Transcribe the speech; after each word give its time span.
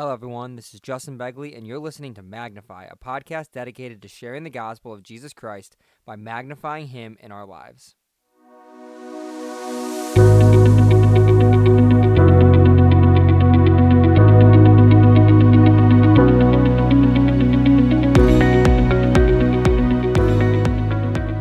Hello, 0.00 0.14
everyone. 0.14 0.56
This 0.56 0.72
is 0.72 0.80
Justin 0.80 1.18
Begley, 1.18 1.54
and 1.54 1.66
you're 1.66 1.78
listening 1.78 2.14
to 2.14 2.22
Magnify, 2.22 2.86
a 2.90 2.96
podcast 2.96 3.52
dedicated 3.52 4.00
to 4.00 4.08
sharing 4.08 4.44
the 4.44 4.48
gospel 4.48 4.94
of 4.94 5.02
Jesus 5.02 5.34
Christ 5.34 5.76
by 6.06 6.16
magnifying 6.16 6.86
Him 6.86 7.18
in 7.20 7.30
our 7.30 7.44
lives. 7.44 7.96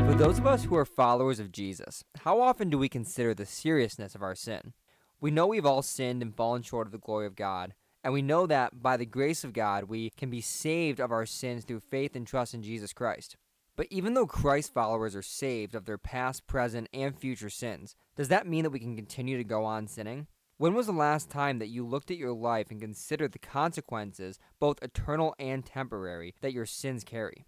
For 0.03 0.15
those 0.17 0.37
of 0.37 0.45
us 0.45 0.65
who 0.65 0.75
are 0.75 0.83
followers 0.83 1.39
of 1.39 1.53
Jesus, 1.53 2.03
how 2.25 2.41
often 2.41 2.69
do 2.69 2.77
we 2.77 2.89
consider 2.89 3.33
the 3.33 3.45
seriousness 3.45 4.15
of 4.15 4.21
our 4.21 4.35
sin? 4.35 4.73
We 5.21 5.31
know 5.31 5.47
we've 5.47 5.65
all 5.65 5.81
sinned 5.81 6.21
and 6.21 6.35
fallen 6.35 6.61
short 6.61 6.87
of 6.87 6.91
the 6.91 6.97
glory 6.97 7.25
of 7.25 7.37
God, 7.37 7.73
and 8.03 8.13
we 8.13 8.21
know 8.21 8.47
that 8.47 8.81
by 8.81 8.97
the 8.97 9.05
grace 9.05 9.43
of 9.43 9.53
God, 9.53 9.85
we 9.85 10.11
can 10.11 10.29
be 10.29 10.41
saved 10.41 10.99
of 10.99 11.11
our 11.11 11.25
sins 11.25 11.65
through 11.65 11.81
faith 11.81 12.15
and 12.15 12.25
trust 12.25 12.53
in 12.53 12.63
Jesus 12.63 12.93
Christ. 12.93 13.35
But 13.75 13.87
even 13.89 14.13
though 14.13 14.25
Christ 14.25 14.73
followers 14.73 15.15
are 15.15 15.21
saved 15.21 15.75
of 15.75 15.85
their 15.85 15.97
past, 15.97 16.47
present, 16.47 16.89
and 16.93 17.17
future 17.17 17.49
sins, 17.49 17.95
does 18.15 18.27
that 18.27 18.47
mean 18.47 18.63
that 18.63 18.71
we 18.71 18.79
can 18.79 18.95
continue 18.95 19.37
to 19.37 19.43
go 19.43 19.63
on 19.63 19.87
sinning? 19.87 20.27
When 20.57 20.73
was 20.73 20.87
the 20.87 20.91
last 20.91 21.29
time 21.29 21.59
that 21.59 21.69
you 21.69 21.87
looked 21.87 22.11
at 22.11 22.17
your 22.17 22.33
life 22.33 22.69
and 22.69 22.81
considered 22.81 23.31
the 23.31 23.39
consequences, 23.39 24.39
both 24.59 24.83
eternal 24.83 25.33
and 25.39 25.65
temporary, 25.65 26.35
that 26.41 26.51
your 26.51 26.65
sins 26.65 27.05
carry? 27.05 27.45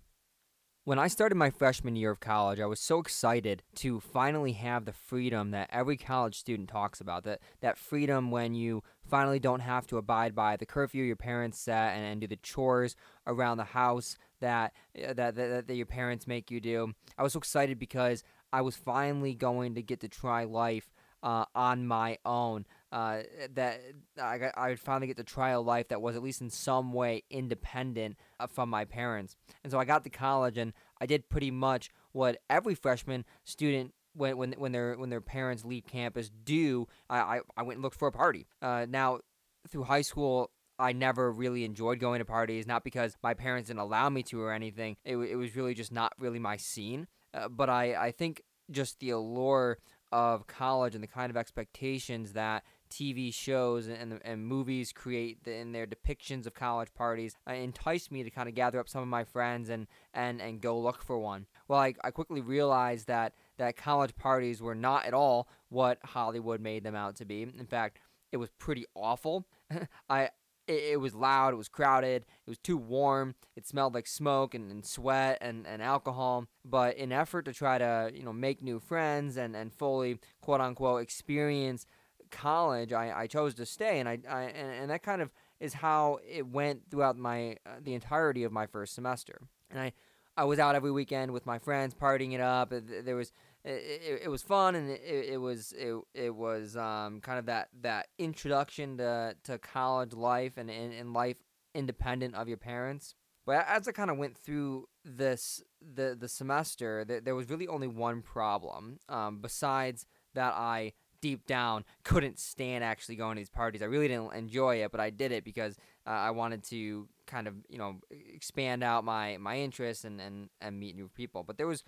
When 0.84 0.98
I 0.98 1.10
started 1.10 1.36
my 1.36 1.50
freshman 1.50 1.96
year 1.96 2.10
of 2.10 2.22
college, 2.22 2.60
I 2.60 2.66
was 2.66 2.80
so 2.80 3.00
excited 3.00 3.64
to 3.76 4.00
finally 4.00 4.54
have 4.54 4.86
the 4.86 4.94
freedom 4.94 5.52
that 5.52 5.70
every 5.72 5.98
college 5.98 6.40
student 6.40 6.70
talks 6.70 7.00
about. 7.00 7.24
That 7.24 7.42
that 7.60 7.78
freedom 7.78 8.32
when 8.32 8.56
you 8.56 8.82
finally 9.10 9.40
don't 9.40 9.60
have 9.60 9.88
to 9.88 9.98
abide 9.98 10.34
by 10.36 10.58
the 10.58 10.66
curfew 10.66 11.04
your 11.04 11.16
parents 11.16 11.60
set 11.60 11.96
and, 11.96 12.06
and 12.06 12.22
do 12.22 12.28
the 12.28 12.38
chores 12.38 12.96
around 13.28 13.58
the 13.58 13.64
house 13.64 14.18
that, 14.40 14.74
uh, 14.98 15.14
that 15.14 15.36
that 15.36 15.68
that 15.68 15.76
your 15.76 15.86
parents 15.86 16.28
make 16.28 16.50
you 16.50 16.60
do. 16.60 16.94
I 17.18 17.24
was 17.24 17.34
so 17.34 17.40
excited 17.40 17.78
because 17.80 18.24
I 18.54 18.62
was 18.62 18.76
finally 18.76 19.34
going 19.34 19.76
to 19.76 19.82
get 19.82 20.00
to 20.02 20.10
try 20.10 20.44
life 20.44 20.92
uh, 21.24 21.46
on 21.56 21.88
my 21.88 22.18
own. 22.26 22.66
Uh, 22.92 23.22
that 23.54 23.80
I, 24.22 24.38
got, 24.38 24.54
I 24.58 24.70
would 24.70 24.80
finally 24.80 25.08
get 25.08 25.16
to 25.18 25.24
try 25.24 25.52
a 25.52 25.62
life 25.62 25.88
that 25.90 26.02
was 26.02 26.18
at 26.18 26.24
least 26.24 26.42
in 26.42 26.50
some 26.50 26.92
way 26.92 27.24
independent 27.30 28.18
uh, 28.38 28.48
from 28.48 28.70
my 28.70 28.84
parents. 28.84 29.38
And 29.64 29.72
so 29.72 29.80
I 29.80 29.86
got 29.86 30.04
to 30.04 30.10
college 30.10 30.58
and 30.58 30.74
I 31.00 31.06
did 31.06 31.30
pretty 31.30 31.52
much 31.52 31.90
what 32.12 32.42
every 32.50 32.76
freshman 32.76 33.24
student 33.46 33.94
when 34.14 34.38
when 34.38 34.54
when 34.54 34.72
their 34.72 34.96
when 34.98 35.10
their 35.10 35.22
parents 35.22 35.66
leave 35.66 35.86
campus 35.86 36.30
do. 36.30 36.88
I 37.10 37.20
I, 37.20 37.40
I 37.58 37.64
went 37.64 37.78
and 37.78 37.84
looked 37.84 37.98
for 37.98 38.08
a 38.08 38.12
party. 38.12 38.48
Uh, 38.62 38.86
now 38.88 39.20
through 39.68 39.84
high 39.84 40.02
school. 40.02 40.52
I 40.80 40.94
never 40.94 41.32
really 41.32 41.64
enjoyed 41.64 42.00
going 42.00 42.20
to 42.20 42.26
parties, 42.26 42.66
not 42.66 42.84
because 42.84 43.16
my 43.22 43.36
parents 43.36 43.68
didn't 43.68 43.82
allow 43.82 44.10
me 44.10 44.24
to 44.24 44.42
or 44.42 44.52
anything. 44.52 44.98
It, 45.06 45.16
it 45.16 45.36
was 45.36 45.56
really 45.56 45.76
just 45.76 45.92
not 45.92 46.12
really 46.18 46.40
my 46.40 46.58
scene. 46.58 47.06
Uh, 47.36 47.50
but 47.50 47.70
I, 47.70 47.94
I 47.94 48.12
think 48.12 48.42
just 48.72 49.00
the 49.00 49.12
allure 49.12 49.78
of 50.12 50.48
college 50.48 50.94
and 50.96 51.04
the 51.04 51.08
kind 51.08 51.30
of 51.30 51.38
expectations 51.38 52.34
that 52.34 52.64
TV 52.90 53.34
shows 53.34 53.88
and, 53.88 54.20
and 54.26 54.46
movies 54.46 54.92
create 54.92 55.38
in 55.48 55.72
their 55.72 55.88
depictions 55.88 56.46
of 56.46 56.54
college 56.54 56.94
parties 56.94 57.36
uh, 57.48 57.54
enticed 57.54 58.12
me 58.12 58.22
to 58.24 58.30
kind 58.30 58.50
of 58.50 58.56
gather 58.56 58.80
up 58.80 58.90
some 58.90 59.02
of 59.02 59.08
my 59.08 59.24
friends 59.24 59.70
and, 59.70 59.88
and, 60.14 60.42
and 60.42 60.60
go 60.62 60.78
look 60.78 61.02
for 61.02 61.18
one. 61.18 61.46
Well, 61.68 61.80
I, 61.80 61.94
I 62.04 62.12
quickly 62.12 62.42
realized 62.42 63.08
that, 63.08 63.34
that 63.62 63.78
college 63.78 64.16
parties 64.16 64.60
were 64.60 64.74
not 64.74 65.06
at 65.06 65.14
all 65.14 65.48
what 65.70 66.00
Hollywood 66.04 66.60
made 66.60 66.84
them 66.84 66.96
out 66.96 67.16
to 67.18 67.26
be. 67.26 67.44
In 67.44 67.68
fact, 67.68 68.00
it 68.32 68.38
was 68.38 68.50
pretty 68.58 68.86
awful. 68.96 69.46
I, 70.10 70.30
it, 70.68 70.94
it, 70.94 71.00
was 71.00 71.14
loud, 71.14 71.54
it 71.54 71.58
was 71.58 71.70
crowded, 71.70 72.26
it 72.48 72.50
was 72.50 72.58
too 72.58 72.76
warm, 72.76 73.36
it 73.56 73.68
smelled 73.68 73.94
like 73.94 74.08
smoke 74.08 74.56
and, 74.56 74.72
and 74.72 74.84
sweat 74.84 75.38
and, 75.42 75.68
and 75.68 75.80
alcohol. 75.80 76.48
But 76.66 76.98
in 76.98 77.12
effort 77.12 77.46
to 77.46 77.54
try 77.54 77.78
to, 77.78 78.12
you 78.12 78.24
know, 78.24 78.34
make 78.34 78.64
new 78.64 78.80
friends 78.80 79.38
and, 79.38 79.56
and 79.56 79.72
fully 79.72 80.18
quote 80.42 80.60
unquote 80.60 81.04
experience 81.04 81.86
college, 82.32 82.92
I, 82.92 83.22
I 83.22 83.28
chose 83.28 83.54
to 83.56 83.66
stay, 83.68 84.00
and 84.00 84.10
I, 84.10 84.18
I 84.28 84.42
and, 84.44 84.72
and 84.72 84.90
that 84.90 85.04
kind 85.04 85.22
of 85.22 85.30
is 85.60 85.74
how 85.74 86.18
it 86.28 86.48
went 86.48 86.90
throughout 86.90 87.16
my 87.16 87.58
uh, 87.66 87.74
the 87.80 87.94
entirety 87.94 88.44
of 88.44 88.52
my 88.52 88.66
first 88.66 88.96
semester. 88.96 89.40
And 89.70 89.80
I 89.80 89.94
I 90.38 90.46
was 90.46 90.60
out 90.60 90.76
every 90.76 90.92
weekend 90.92 91.32
with 91.32 91.46
my 91.46 91.60
friends, 91.60 91.94
partying 91.94 92.34
it 92.34 92.42
up. 92.42 92.72
There 92.72 93.16
was 93.16 93.32
it, 93.64 94.22
it, 94.24 94.30
was 94.30 94.42
fun, 94.42 94.76
and 94.76 94.90
it, 94.90 95.02
it 95.04 95.38
was 95.38 95.74
it, 95.78 95.96
it 96.14 96.36
was 96.36 96.76
um, 96.76 97.22
kind 97.22 97.38
of 97.38 97.46
that 97.46 97.70
that 97.82 98.08
introduction 98.18 98.98
to, 98.98 99.36
to 99.44 99.58
college 99.60 100.14
life 100.14 100.54
and, 100.58 100.70
and, 100.70 100.94
and 100.94 101.14
life 101.14 101.38
independent 101.76 102.36
of 102.36 102.48
your 102.48 102.58
parents. 102.58 103.16
But 103.46 103.66
as 103.68 103.88
I 103.88 103.92
kind 103.92 104.10
of 104.10 104.18
went 104.18 104.38
through 104.38 104.88
this 105.06 105.64
the 105.82 106.16
the 106.20 106.28
semester, 106.28 107.06
there, 107.06 107.22
there 107.22 107.36
was 107.36 107.50
really 107.50 107.68
only 107.68 107.88
one 107.88 108.22
problem. 108.22 109.00
Um, 109.10 109.40
besides 109.42 110.06
that, 110.34 110.54
I 110.54 110.94
deep 111.22 111.46
down 111.46 111.86
couldn't 112.04 112.40
stand 112.40 112.84
actually 112.84 113.16
going 113.16 113.36
to 113.36 113.40
these 113.40 113.50
parties. 113.50 113.84
I 113.84 113.86
really 113.86 114.08
didn't 114.08 114.34
enjoy 114.34 114.84
it, 114.84 114.92
but 114.92 115.00
I 115.00 115.12
did 115.12 115.32
it 115.32 115.44
because 115.44 115.78
uh, 116.08 116.10
I 116.10 116.32
wanted 116.32 116.64
to 116.66 117.08
kind 117.28 117.48
of 117.48 117.56
you 117.70 117.78
know 117.78 118.00
expand 118.10 118.84
out 118.84 119.04
my 119.04 119.38
my 119.38 119.58
interests 119.58 120.04
and 120.04 120.20
and 120.20 120.50
and 120.60 120.80
meet 120.80 120.96
new 120.96 121.10
people. 121.10 121.44
But 121.44 121.58
there 121.58 121.68
was 121.68 121.84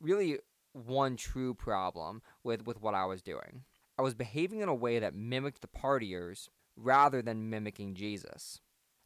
really 0.00 0.38
one 0.72 1.16
true 1.16 1.54
problem 1.54 2.22
with 2.42 2.66
with 2.66 2.80
what 2.80 2.94
I 2.94 3.04
was 3.04 3.22
doing. 3.22 3.64
I 3.98 4.02
was 4.02 4.14
behaving 4.14 4.60
in 4.60 4.68
a 4.68 4.74
way 4.74 4.98
that 4.98 5.14
mimicked 5.14 5.60
the 5.60 5.68
partiers 5.68 6.48
rather 6.76 7.20
than 7.22 7.50
mimicking 7.50 7.94
Jesus. 7.94 8.60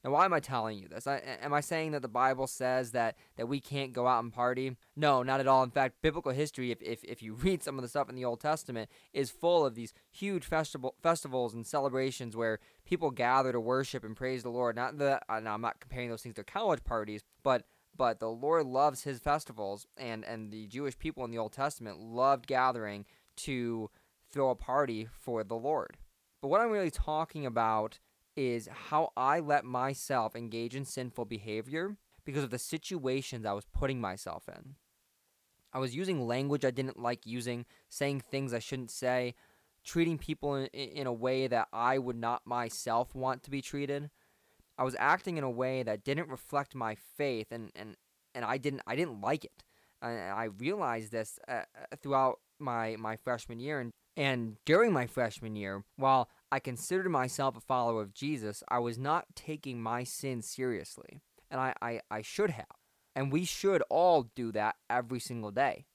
Now, 0.04 0.10
why 0.10 0.26
am 0.26 0.34
I 0.34 0.41
telling 0.41 0.78
you 0.78 0.86
this? 0.86 1.06
I, 1.06 1.22
am 1.41 1.54
I 1.54 1.62
saying 1.62 1.92
that 1.92 2.02
the 2.02 2.08
Bible 2.08 2.47
says 2.47 2.91
that, 2.91 3.16
that 3.36 3.48
we 3.48 3.58
can't 3.58 3.94
go 3.94 4.06
out 4.06 4.22
and 4.22 4.30
party? 4.30 4.76
No, 4.94 5.22
not 5.22 5.41
at 5.41 5.48
all. 5.48 5.62
In 5.62 5.70
fact, 5.70 6.02
biblical 6.02 6.32
history, 6.32 6.70
if, 6.70 6.82
if, 6.82 7.02
if 7.04 7.22
you 7.22 7.32
read 7.42 7.62
some 7.62 7.78
of 7.78 7.82
the 7.82 7.88
stuff 7.88 8.10
in 8.10 8.14
the 8.14 8.25
Old 8.25 8.41
Testament, 8.41 8.91
is 9.14 9.31
full 9.31 9.64
of 9.64 9.75
these 9.75 9.94
huge 10.12 10.44
festival, 10.44 10.94
festivals 11.02 11.54
and 11.54 11.66
celebrations 11.66 12.36
where 12.36 12.58
people 12.84 13.10
gather 13.10 13.50
to 13.50 13.60
worship 13.60 14.04
and 14.04 14.14
praise 14.14 14.42
the 14.42 14.50
Lord. 14.50 14.76
Not 14.76 14.98
that, 14.98 15.22
uh, 15.26 15.41
now 15.41 15.54
I'm 15.54 15.62
not 15.62 15.81
comparing 15.81 16.10
those 16.10 16.22
things 16.22 16.34
to 16.34 16.44
college 16.44 16.84
parties, 16.84 17.25
but 17.42 17.64
but 17.97 18.21
the 18.21 18.28
Lord 18.28 18.66
loves 18.66 19.03
his 19.03 19.21
festivals, 19.21 19.87
and, 19.97 20.25
and 20.25 20.50
the 20.50 20.66
Jewish 20.66 20.99
people 20.99 21.25
in 21.25 21.31
the 21.31 21.38
Old 21.38 21.53
Testament 21.53 21.99
loved 21.99 22.47
gathering 22.47 23.05
to 23.37 23.91
throw 24.31 24.50
a 24.50 24.56
party 24.56 25.09
for 25.12 25.44
the 25.44 25.55
Lord. 25.55 25.97
But 26.43 26.49
what 26.49 26.60
I'm 26.60 26.71
really 26.71 26.91
talking 26.91 27.47
about 27.47 28.00
is 28.37 28.69
how 28.91 29.12
I 29.16 29.41
let 29.41 29.65
myself 29.65 30.34
engage 30.34 30.75
in 30.75 30.84
sinful 30.84 31.27
behavior 31.27 31.97
because 32.25 32.43
of 32.43 32.50
the 32.50 32.59
situations 32.59 33.47
I 33.47 33.53
was 33.53 33.66
putting 33.66 34.00
myself 34.00 34.49
in. 34.49 34.75
I 35.72 35.78
was 35.78 35.94
using 35.94 36.26
language 36.26 36.65
I 36.65 36.71
didn't 36.71 36.99
like 36.99 37.26
using, 37.26 37.66
saying 37.88 38.21
things 38.21 38.55
I 38.55 38.59
shouldn't 38.59 38.91
say, 38.91 39.34
treating 39.84 40.19
people 40.19 40.55
in, 40.55 40.66
in 40.66 41.06
a 41.06 41.12
way 41.12 41.47
that 41.47 41.69
I 41.72 41.99
would 41.99 42.16
not 42.16 42.47
myself 42.47 43.15
want 43.15 43.43
to 43.44 43.50
be 43.50 43.61
treated. 43.61 44.11
I 44.77 44.85
was 44.85 44.97
acting 44.99 45.37
in 45.37 45.45
a 45.45 45.51
way 45.51 45.83
that 45.83 46.05
didn't 46.05 46.29
reflect 46.29 46.75
my 46.75 46.97
faith, 47.17 47.49
and, 47.51 47.71
and, 47.75 47.97
and 48.35 48.45
I 48.45 48.59
didn't 48.59 48.83
I 48.87 48.97
didn't 48.97 49.21
like 49.21 49.45
it. 49.45 49.62
And 50.03 50.19
I 50.19 50.45
realized 50.45 51.12
this 51.12 51.39
uh, 51.49 51.53
uh, 51.53 51.97
throughout 52.03 52.41
my 52.59 52.97
my 52.99 53.17
freshman 53.17 53.61
year, 53.61 53.81
and 53.81 53.93
and 54.17 54.57
during 54.65 54.93
my 54.93 55.07
freshman 55.07 55.57
year, 55.57 55.85
while 55.97 56.29
I 56.53 56.61
considered 56.61 57.09
myself 57.09 57.57
a 57.57 57.61
follower 57.61 58.03
of 58.03 58.15
Jesus, 58.15 58.62
I 58.69 58.79
was 58.79 58.97
not 58.97 59.27
taking 59.35 59.83
my 59.83 60.05
sin 60.05 60.41
seriously. 60.41 61.21
And 61.51 61.61
I, 61.61 61.75
I, 61.83 62.01
I 62.11 62.23
should 62.23 62.51
have. 62.51 62.67
And 63.17 63.33
we 63.33 63.45
should 63.45 63.83
all 63.91 64.31
do 64.35 64.53
that 64.53 64.77
every 64.89 65.21
single 65.21 65.51
day. 65.51 65.87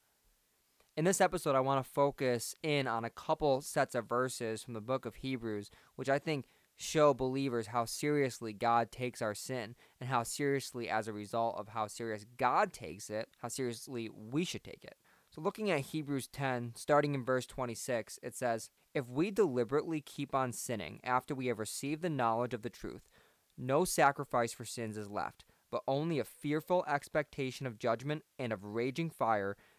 In 0.98 1.06
this 1.06 1.22
episode, 1.22 1.56
I 1.56 1.62
want 1.62 1.84
to 1.84 1.90
focus 1.90 2.56
in 2.62 2.88
on 2.88 3.06
a 3.06 3.10
couple 3.10 3.62
sets 3.62 3.96
of 3.96 4.10
verses 4.10 4.64
from 4.64 4.74
the 4.74 4.82
book 4.82 5.06
of 5.06 5.16
Hebrews, 5.16 5.72
which 5.96 6.10
I 6.10 6.20
think 6.20 6.46
show 6.80 7.14
believers 7.14 7.68
how 7.68 7.86
seriously 7.86 8.54
God 8.54 8.92
takes 8.92 9.22
our 9.22 9.36
sin 9.36 9.76
and 10.00 10.10
how 10.10 10.24
seriously, 10.24 10.90
as 10.90 11.08
a 11.08 11.14
result 11.14 11.56
of 11.58 11.70
how 11.70 11.88
serious 11.88 12.26
God 12.38 12.72
takes 12.72 13.10
it, 13.10 13.28
how 13.42 13.50
seriously 13.50 14.10
we 14.10 14.46
should 14.46 14.64
take 14.64 14.84
it. 14.84 14.96
So, 15.30 15.42
looking 15.42 15.70
at 15.70 15.82
Hebrews 15.82 16.28
10, 16.28 16.74
starting 16.76 17.14
in 17.14 17.24
verse 17.24 17.46
26, 17.46 18.18
it 18.24 18.36
says, 18.36 18.70
If 18.96 19.08
we 19.08 19.30
deliberately 19.30 20.02
keep 20.02 20.34
on 20.34 20.54
sinning 20.54 21.00
after 21.04 21.36
we 21.36 21.48
have 21.48 21.60
received 21.60 22.02
the 22.02 22.10
knowledge 22.10 22.54
of 22.54 22.64
the 22.64 22.70
truth, 22.70 23.10
no 23.58 23.86
sacrifice 23.86 24.54
for 24.54 24.66
sins 24.66 24.98
is 24.98 25.10
left, 25.10 25.44
but 25.70 25.84
only 25.88 26.18
a 26.18 26.24
fearful 26.24 26.84
expectation 26.88 27.68
of 27.68 27.78
judgment 27.78 28.24
and 28.40 28.52
of 28.52 28.64
raging 28.64 29.10
fire 29.10 29.56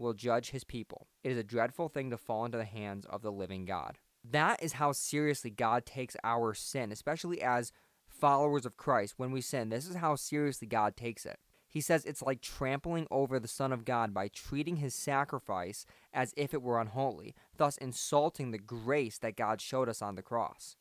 will 0.00 0.14
judge 0.14 0.50
his 0.50 0.64
people. 0.64 1.06
It 1.22 1.30
is 1.30 1.38
a 1.38 1.44
dreadful 1.44 1.88
thing 1.88 2.10
to 2.10 2.16
fall 2.16 2.44
into 2.44 2.58
the 2.58 2.64
hands 2.64 3.06
of 3.06 3.22
the 3.22 3.30
living 3.30 3.64
God. 3.64 3.98
That 4.28 4.62
is 4.62 4.74
how 4.74 4.92
seriously 4.92 5.50
God 5.50 5.86
takes 5.86 6.16
our 6.24 6.54
sin, 6.54 6.90
especially 6.90 7.40
as 7.40 7.72
followers 8.08 8.66
of 8.66 8.76
Christ. 8.76 9.14
When 9.16 9.30
we 9.30 9.40
sin, 9.40 9.68
this 9.68 9.86
is 9.86 9.96
how 9.96 10.16
seriously 10.16 10.66
God 10.66 10.96
takes 10.96 11.24
it. 11.24 11.38
He 11.68 11.80
says 11.80 12.04
it's 12.04 12.22
like 12.22 12.40
trampling 12.40 13.06
over 13.10 13.38
the 13.38 13.46
Son 13.46 13.72
of 13.72 13.84
God 13.84 14.12
by 14.12 14.28
treating 14.28 14.76
his 14.76 14.94
sacrifice 14.94 15.86
as 16.12 16.34
if 16.36 16.52
it 16.52 16.62
were 16.62 16.80
unholy, 16.80 17.34
thus 17.56 17.76
insulting 17.76 18.50
the 18.50 18.58
grace 18.58 19.18
that 19.18 19.36
God 19.36 19.60
showed 19.60 19.88
us 19.88 20.02
on 20.02 20.16
the 20.16 20.22
cross. 20.22 20.76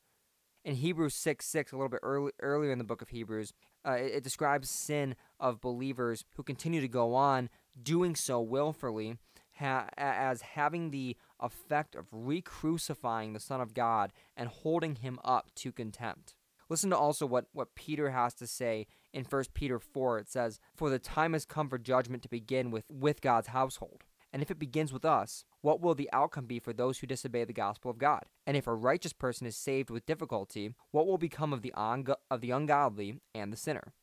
In 0.66 0.76
Hebrews 0.76 1.16
6 1.16 1.46
6, 1.46 1.72
a 1.72 1.76
little 1.76 1.90
bit 1.90 2.02
early, 2.04 2.32
earlier 2.42 2.72
in 2.72 2.80
the 2.80 2.84
book 2.84 3.02
of 3.02 3.10
Hebrews, 3.10 3.54
uh, 3.88 3.92
it, 3.92 4.16
it 4.16 4.24
describes 4.24 4.70
sin 4.70 5.16
of 5.40 5.62
believers 5.62 6.26
who 6.36 6.44
continue 6.44 6.82
to 6.82 6.88
go 6.88 7.16
on 7.16 7.50
doing 7.82 8.16
so 8.16 8.42
willfully 8.42 9.18
ha- 9.60 9.88
as 9.98 10.42
having 10.42 10.92
the 10.92 11.16
effect 11.40 11.96
of 11.96 12.08
re 12.12 12.42
crucifying 12.42 13.34
the 13.34 13.40
Son 13.40 13.62
of 13.62 13.74
God 13.74 14.12
and 14.36 14.50
holding 14.50 14.96
him 14.96 15.20
up 15.24 15.54
to 15.56 15.72
contempt. 15.72 16.36
Listen 16.70 16.92
to 16.92 16.98
also 16.98 17.26
what, 17.26 17.46
what 17.52 17.76
Peter 17.76 18.12
has 18.12 18.34
to 18.36 18.46
say 18.46 18.86
in 19.12 19.26
1 19.26 19.44
Peter 19.54 19.80
4. 19.80 20.20
It 20.20 20.30
says, 20.30 20.60
For 20.76 20.90
the 20.90 21.00
time 21.00 21.34
has 21.34 21.46
come 21.46 21.68
for 21.68 21.80
judgment 21.80 22.22
to 22.24 22.30
begin 22.30 22.70
with, 22.70 22.86
with 22.90 23.22
God's 23.22 23.48
household. 23.48 24.04
And 24.32 24.44
if 24.44 24.52
it 24.52 24.60
begins 24.60 24.94
with 24.94 25.04
us, 25.04 25.44
what 25.62 25.82
will 25.82 25.96
the 25.96 26.10
outcome 26.14 26.46
be 26.46 26.60
for 26.60 26.72
those 26.72 27.00
who 27.00 27.08
disobey 27.08 27.44
the 27.46 27.54
gospel 27.54 27.90
of 27.90 27.98
God? 27.98 28.26
And 28.46 28.56
if 28.56 28.68
a 28.68 28.76
righteous 28.76 29.14
person 29.14 29.48
is 29.48 29.58
saved 29.58 29.90
with 29.90 30.06
difficulty, 30.06 30.76
what 30.92 31.08
will 31.08 31.18
become 31.18 31.52
of 31.52 31.64
the, 31.64 31.74
of 31.76 32.42
the 32.42 32.52
ungodly 32.52 33.16
and 33.34 33.52
the 33.52 33.58
sinner? 33.58 33.94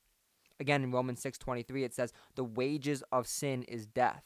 Again, 0.58 0.82
in 0.82 0.93
Romans 0.93 1.23
6.23, 1.23 1.85
it 1.85 1.94
says, 1.94 2.12
The 2.35 2.44
wages 2.44 3.03
of 3.12 3.26
sin 3.26 3.62
is 3.64 3.87
death. 3.87 4.25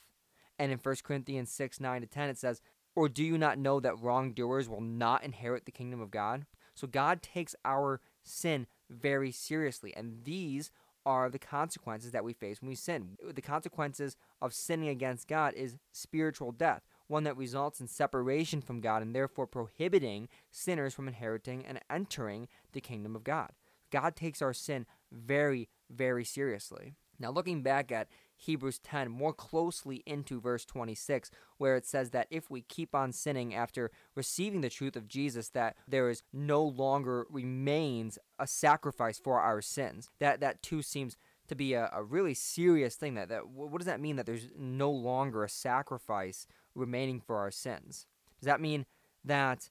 And 0.58 0.70
in 0.70 0.78
1 0.78 0.96
Corinthians 1.02 1.50
6, 1.50 1.80
9 1.80 2.00
to 2.02 2.06
10, 2.06 2.28
it 2.28 2.38
says, 2.38 2.60
Or 2.94 3.08
do 3.08 3.24
you 3.24 3.38
not 3.38 3.58
know 3.58 3.80
that 3.80 4.00
wrongdoers 4.00 4.68
will 4.68 4.80
not 4.80 5.24
inherit 5.24 5.64
the 5.64 5.72
kingdom 5.72 6.00
of 6.00 6.10
God? 6.10 6.46
So 6.74 6.86
God 6.86 7.22
takes 7.22 7.54
our 7.64 8.00
sin 8.22 8.66
very 8.88 9.32
seriously. 9.32 9.94
And 9.96 10.24
these 10.24 10.70
are 11.06 11.30
the 11.30 11.38
consequences 11.38 12.12
that 12.12 12.24
we 12.24 12.32
face 12.32 12.60
when 12.60 12.68
we 12.68 12.74
sin. 12.74 13.16
The 13.22 13.42
consequences 13.42 14.16
of 14.40 14.52
sinning 14.52 14.88
against 14.88 15.28
God 15.28 15.54
is 15.54 15.76
spiritual 15.92 16.52
death, 16.52 16.82
one 17.06 17.24
that 17.24 17.36
results 17.36 17.80
in 17.80 17.88
separation 17.88 18.60
from 18.60 18.80
God 18.80 19.02
and 19.02 19.14
therefore 19.14 19.46
prohibiting 19.46 20.28
sinners 20.50 20.94
from 20.94 21.08
inheriting 21.08 21.64
and 21.66 21.80
entering 21.90 22.48
the 22.72 22.80
kingdom 22.80 23.16
of 23.16 23.24
God. 23.24 23.50
God 23.90 24.14
takes 24.14 24.42
our 24.42 24.52
sin 24.52 24.86
very, 25.10 25.68
very 25.90 26.24
seriously. 26.24 26.94
Now, 27.18 27.30
looking 27.30 27.62
back 27.62 27.92
at 27.92 28.08
Hebrews 28.36 28.78
10 28.78 29.10
more 29.10 29.34
closely 29.34 30.02
into 30.06 30.40
verse 30.40 30.64
26, 30.64 31.30
where 31.58 31.76
it 31.76 31.86
says 31.86 32.10
that 32.10 32.28
if 32.30 32.50
we 32.50 32.62
keep 32.62 32.94
on 32.94 33.12
sinning 33.12 33.54
after 33.54 33.90
receiving 34.14 34.62
the 34.62 34.70
truth 34.70 34.96
of 34.96 35.06
Jesus, 35.06 35.50
that 35.50 35.76
there 35.86 36.08
is 36.08 36.22
no 36.32 36.62
longer 36.62 37.26
remains 37.28 38.18
a 38.38 38.46
sacrifice 38.46 39.18
for 39.18 39.38
our 39.38 39.60
sins. 39.60 40.08
That 40.18 40.40
that 40.40 40.62
too 40.62 40.80
seems 40.80 41.16
to 41.48 41.54
be 41.54 41.74
a, 41.74 41.90
a 41.92 42.02
really 42.02 42.32
serious 42.32 42.94
thing. 42.94 43.14
That, 43.14 43.28
that 43.28 43.48
what 43.48 43.76
does 43.76 43.86
that 43.86 44.00
mean? 44.00 44.16
That 44.16 44.24
there's 44.24 44.48
no 44.56 44.90
longer 44.90 45.44
a 45.44 45.48
sacrifice 45.48 46.46
remaining 46.74 47.20
for 47.20 47.36
our 47.36 47.50
sins? 47.50 48.06
Does 48.40 48.46
that 48.46 48.60
mean 48.60 48.86
that 49.24 49.68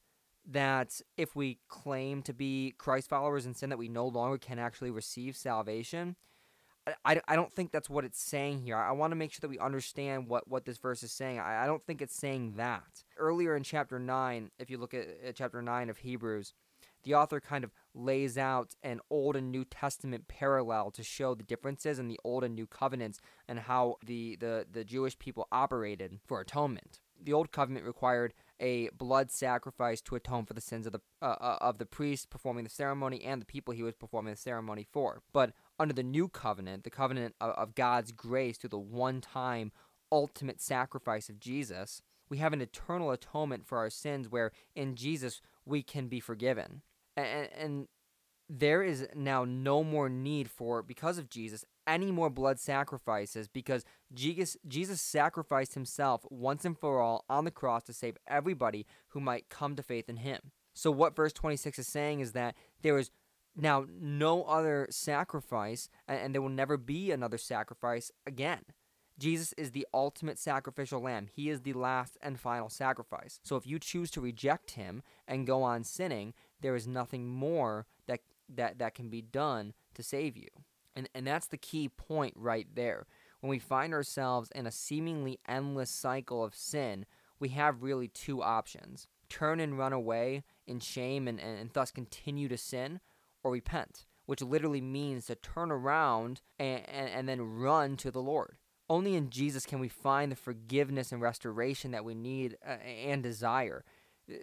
that 0.52 1.02
if 1.18 1.36
we 1.36 1.60
claim 1.68 2.22
to 2.24 2.34
be 2.34 2.74
Christ 2.78 3.10
followers 3.10 3.46
and 3.46 3.56
sin, 3.56 3.70
that 3.70 3.78
we 3.78 3.88
no 3.88 4.08
longer 4.08 4.38
can 4.38 4.60
actually 4.60 4.92
receive 4.92 5.38
salvation? 5.38 6.16
I, 7.06 7.22
I 7.28 7.36
don't 7.36 7.54
think 7.54 7.72
that's 7.72 7.90
what 7.90 8.06
it's 8.06 8.22
saying 8.22 8.62
here. 8.62 8.76
I 8.76 8.92
want 8.92 9.12
to 9.12 9.16
make 9.16 9.32
sure 9.32 9.42
that 9.42 9.50
we 9.50 9.60
understand 9.60 10.28
what, 10.28 10.48
what 10.48 10.66
this 10.66 10.78
verse 10.78 11.04
is 11.04 11.12
saying. 11.12 11.40
I, 11.40 11.64
I 11.64 11.66
don't 11.68 11.86
think 11.86 12.02
it's 12.02 12.16
saying 12.16 12.54
that. 12.58 13.04
Earlier 13.18 13.56
in 13.56 13.64
chapter 13.64 14.00
9, 14.00 14.52
if 14.60 14.70
you 14.70 14.78
look 14.78 14.94
at, 14.94 15.08
at 15.24 15.36
chapter 15.36 15.62
9 15.62 15.90
of 15.90 15.98
Hebrews, 16.00 16.54
the 17.04 17.14
author 17.14 17.40
kind 17.40 17.64
of 17.64 17.72
lays 17.94 18.38
out 18.38 18.76
an 18.84 19.00
Old 19.10 19.36
and 19.36 19.52
New 19.52 19.66
Testament 19.66 20.28
parallel 20.28 20.92
to 20.92 21.04
show 21.04 21.34
the 21.34 21.44
differences 21.44 22.00
in 22.00 22.08
the 22.08 22.20
Old 22.24 22.44
and 22.44 22.56
New 22.56 22.68
Covenants 22.68 23.20
and 23.48 23.60
how 23.60 23.96
the, 24.06 24.36
the, 24.38 24.66
the 24.70 24.84
Jewish 24.84 25.18
people 25.18 25.48
operated 25.52 26.20
for 26.26 26.42
atonement. 26.42 27.00
The 27.22 27.34
Old 27.34 27.52
Covenant 27.52 27.86
required 27.86 28.34
a 28.60 28.90
blood 28.90 29.32
sacrifice 29.32 30.02
to 30.02 30.16
atone 30.16 30.46
for 30.46 30.54
the 30.54 30.62
sins 30.62 30.86
of 30.86 30.94
the 30.94 31.02
uh, 31.22 31.36
uh 31.40 31.58
of 31.62 31.78
the 31.78 31.86
priest 31.86 32.30
performing 32.30 32.64
the 32.64 32.70
ceremony 32.70 33.24
and 33.24 33.42
the 33.42 33.46
people 33.46 33.74
he 33.74 33.84
was 33.84 33.96
performing 33.96 34.34
the 34.34 34.40
ceremony 34.40 34.86
for. 34.92 35.22
But 35.34 35.54
under 35.80 35.94
the 35.94 36.04
new 36.04 36.28
covenant, 36.28 36.84
the 36.84 36.90
covenant 36.90 37.36
of, 37.40 37.52
of 37.52 37.76
God's 37.76 38.12
grace 38.12 38.58
through 38.58 38.72
the 38.72 38.80
one 38.80 39.22
time 39.22 39.72
ultimate 40.12 40.62
sacrifice 40.62 41.30
of 41.30 41.40
Jesus, 41.40 42.02
we 42.30 42.38
have 42.38 42.54
an 42.54 42.62
eternal 42.62 43.12
atonement 43.12 43.66
for 43.66 43.78
our 43.78 43.90
sins 43.90 44.30
where 44.30 44.52
in 44.76 44.96
Jesus 44.96 45.42
we 45.66 45.84
can 45.84 46.08
be 46.08 46.20
forgiven. 46.20 46.82
And, 47.16 47.50
and 47.58 47.88
there 48.50 48.82
is 48.82 49.08
now 49.16 49.46
no 49.46 49.84
more 49.84 50.10
need 50.10 50.50
for, 50.50 50.82
because 50.82 51.18
of 51.18 51.30
Jesus, 51.30 51.66
any 51.90 52.12
more 52.12 52.30
blood 52.30 52.60
sacrifices 52.60 53.48
because 53.48 53.84
Jesus, 54.14 54.56
Jesus 54.68 55.02
sacrificed 55.02 55.74
himself 55.74 56.26
once 56.30 56.64
and 56.64 56.78
for 56.78 57.02
all 57.02 57.26
on 57.30 57.46
the 57.46 57.52
cross 57.52 57.84
to 57.86 57.94
save 57.94 58.18
everybody 58.28 58.86
who 59.10 59.20
might 59.20 59.50
come 59.50 59.76
to 59.76 59.84
faith 59.84 60.08
in 60.08 60.18
him. 60.18 60.52
So, 60.74 60.92
what 60.92 61.16
verse 61.16 61.34
26 61.34 61.80
is 61.80 61.88
saying 61.88 62.20
is 62.20 62.32
that 62.34 62.56
there 62.84 62.98
is 62.98 63.12
now, 63.56 63.86
no 64.00 64.44
other 64.44 64.88
sacrifice, 64.90 65.90
and 66.08 66.34
there 66.34 66.42
will 66.42 66.50
never 66.50 66.78
be 66.78 67.12
another 67.12 67.38
sacrifice 67.38 68.12
again. 68.26 68.62
Jesus 69.18 69.54
is 69.54 69.72
the 69.72 69.86
ultimate 69.94 70.40
sacrificial 70.40 71.02
lamb. 71.02 71.28
He 71.34 71.50
is 71.50 71.62
the 71.62 71.74
last 71.74 72.18
and 72.22 72.40
final 72.40 72.70
sacrifice. 72.70 73.42
So 73.44 73.58
if 73.58 73.68
you 73.68 73.78
choose 73.78 74.10
to 74.12 74.22
reject 74.22 74.72
him 74.72 75.04
and 75.28 75.46
go 75.46 75.62
on 75.62 75.84
sinning, 75.84 76.34
there 76.62 76.76
is 76.76 76.88
nothing 76.88 77.28
more 77.28 77.86
that 78.08 78.22
that, 78.48 78.80
that 78.80 78.96
can 78.96 79.10
be 79.10 79.22
done 79.22 79.74
to 79.94 80.04
save 80.04 80.38
you. 80.38 80.48
And 81.00 81.10
and 81.16 81.26
that's 81.26 81.48
the 81.48 81.58
key 81.58 81.88
point 81.88 82.34
right 82.36 82.68
there. 82.76 83.08
When 83.40 83.50
we 83.50 83.60
find 83.60 83.94
ourselves 83.94 84.52
in 84.54 84.68
a 84.68 84.72
seemingly 84.72 85.40
endless 85.48 85.90
cycle 85.90 86.44
of 86.44 86.54
sin, 86.54 87.06
we 87.40 87.50
have 87.50 87.84
really 87.84 88.10
two 88.10 88.44
options. 88.44 89.08
Turn 89.30 89.62
and 89.62 89.78
run 89.78 89.94
away 89.94 90.44
in 90.68 90.82
shame 90.82 91.26
and, 91.26 91.40
and, 91.40 91.58
and 91.58 91.70
thus 91.72 91.90
continue 91.90 92.50
to 92.50 92.58
sin, 92.58 93.00
or 93.44 93.52
repent, 93.54 94.06
which 94.26 94.42
literally 94.42 94.82
means 94.82 95.28
to 95.28 95.36
turn 95.36 95.72
around 95.72 96.42
and, 96.60 96.82
and, 96.90 97.10
and 97.10 97.30
then 97.30 97.42
run 97.42 97.96
to 97.98 98.12
the 98.12 98.22
Lord. 98.22 98.58
Only 98.90 99.16
in 99.16 99.30
Jesus 99.30 99.66
can 99.66 99.80
we 99.80 99.88
find 99.88 100.32
the 100.32 100.36
forgiveness 100.36 101.14
and 101.14 101.22
restoration 101.22 101.92
that 101.92 102.04
we 102.04 102.16
need 102.16 102.58
uh, 102.68 102.72
and 102.72 103.24
desire. 103.24 103.86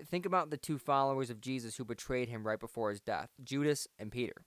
Think 0.07 0.25
about 0.25 0.49
the 0.49 0.57
two 0.57 0.79
followers 0.79 1.29
of 1.29 1.43
Jesus 1.43 1.77
who 1.77 1.85
betrayed 1.85 2.31
him 2.31 2.47
right 2.47 2.59
before 2.59 2.89
his 2.89 3.01
death 3.01 3.29
Judas 3.45 3.87
and 3.99 4.11
Peter. 4.11 4.47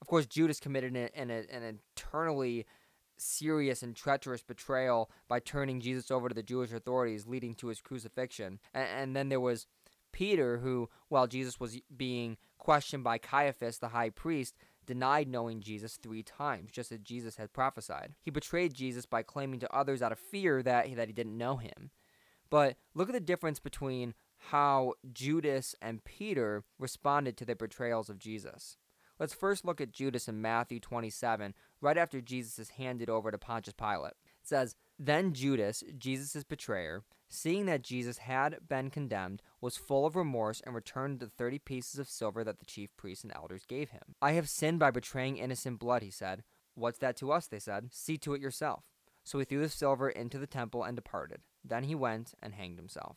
Of 0.00 0.06
course, 0.06 0.26
Judas 0.26 0.60
committed 0.60 0.94
an, 0.94 1.08
an, 1.14 1.30
an 1.30 1.80
eternally 1.96 2.66
serious 3.18 3.82
and 3.82 3.96
treacherous 3.96 4.42
betrayal 4.42 5.10
by 5.28 5.40
turning 5.40 5.80
Jesus 5.80 6.10
over 6.10 6.28
to 6.28 6.34
the 6.34 6.42
Jewish 6.42 6.72
authorities, 6.72 7.26
leading 7.26 7.54
to 7.54 7.68
his 7.68 7.80
crucifixion. 7.80 8.58
And, 8.74 8.88
and 8.88 9.16
then 9.16 9.28
there 9.28 9.40
was 9.40 9.66
Peter, 10.12 10.58
who, 10.58 10.88
while 11.08 11.26
Jesus 11.26 11.60
was 11.60 11.78
being 11.94 12.36
questioned 12.58 13.04
by 13.04 13.18
Caiaphas, 13.18 13.78
the 13.78 13.88
high 13.88 14.10
priest, 14.10 14.54
denied 14.86 15.28
knowing 15.28 15.60
Jesus 15.60 15.96
three 15.96 16.22
times, 16.22 16.70
just 16.70 16.92
as 16.92 17.00
Jesus 17.00 17.36
had 17.36 17.52
prophesied. 17.52 18.14
He 18.22 18.30
betrayed 18.30 18.72
Jesus 18.72 19.04
by 19.04 19.22
claiming 19.22 19.60
to 19.60 19.74
others 19.74 20.00
out 20.00 20.12
of 20.12 20.18
fear 20.18 20.62
that, 20.62 20.94
that 20.96 21.08
he 21.08 21.12
didn't 21.12 21.36
know 21.36 21.56
him. 21.56 21.90
But 22.48 22.76
look 22.94 23.08
at 23.08 23.12
the 23.12 23.20
difference 23.20 23.58
between 23.58 24.14
how 24.50 24.94
Judas 25.12 25.74
and 25.82 26.04
Peter 26.04 26.64
responded 26.78 27.36
to 27.36 27.44
the 27.44 27.56
betrayals 27.56 28.08
of 28.08 28.18
Jesus. 28.18 28.76
Let's 29.18 29.34
first 29.34 29.64
look 29.64 29.80
at 29.80 29.92
Judas 29.92 30.28
in 30.28 30.42
Matthew 30.42 30.78
27, 30.78 31.54
right 31.80 31.96
after 31.96 32.20
Jesus 32.20 32.58
is 32.58 32.70
handed 32.70 33.08
over 33.08 33.30
to 33.30 33.38
Pontius 33.38 33.74
Pilate. 33.74 34.12
It 34.12 34.48
says, 34.48 34.76
Then 34.98 35.32
Judas, 35.32 35.82
Jesus' 35.96 36.44
betrayer, 36.44 37.02
seeing 37.28 37.64
that 37.66 37.82
Jesus 37.82 38.18
had 38.18 38.58
been 38.68 38.90
condemned, 38.90 39.42
was 39.60 39.78
full 39.78 40.04
of 40.04 40.16
remorse 40.16 40.60
and 40.64 40.74
returned 40.74 41.20
the 41.20 41.28
thirty 41.28 41.58
pieces 41.58 41.98
of 41.98 42.08
silver 42.08 42.44
that 42.44 42.58
the 42.58 42.66
chief 42.66 42.94
priests 42.96 43.24
and 43.24 43.32
elders 43.34 43.64
gave 43.66 43.90
him. 43.90 44.14
I 44.20 44.32
have 44.32 44.48
sinned 44.50 44.78
by 44.78 44.90
betraying 44.90 45.38
innocent 45.38 45.78
blood, 45.78 46.02
he 46.02 46.10
said. 46.10 46.42
What's 46.74 46.98
that 46.98 47.16
to 47.16 47.32
us? 47.32 47.46
They 47.46 47.58
said. 47.58 47.88
See 47.92 48.18
to 48.18 48.34
it 48.34 48.42
yourself. 48.42 48.84
So 49.24 49.38
he 49.38 49.46
threw 49.46 49.60
the 49.60 49.68
silver 49.70 50.10
into 50.10 50.38
the 50.38 50.46
temple 50.46 50.84
and 50.84 50.94
departed. 50.94 51.40
Then 51.64 51.84
he 51.84 51.94
went 51.94 52.34
and 52.42 52.54
hanged 52.54 52.78
himself. 52.78 53.16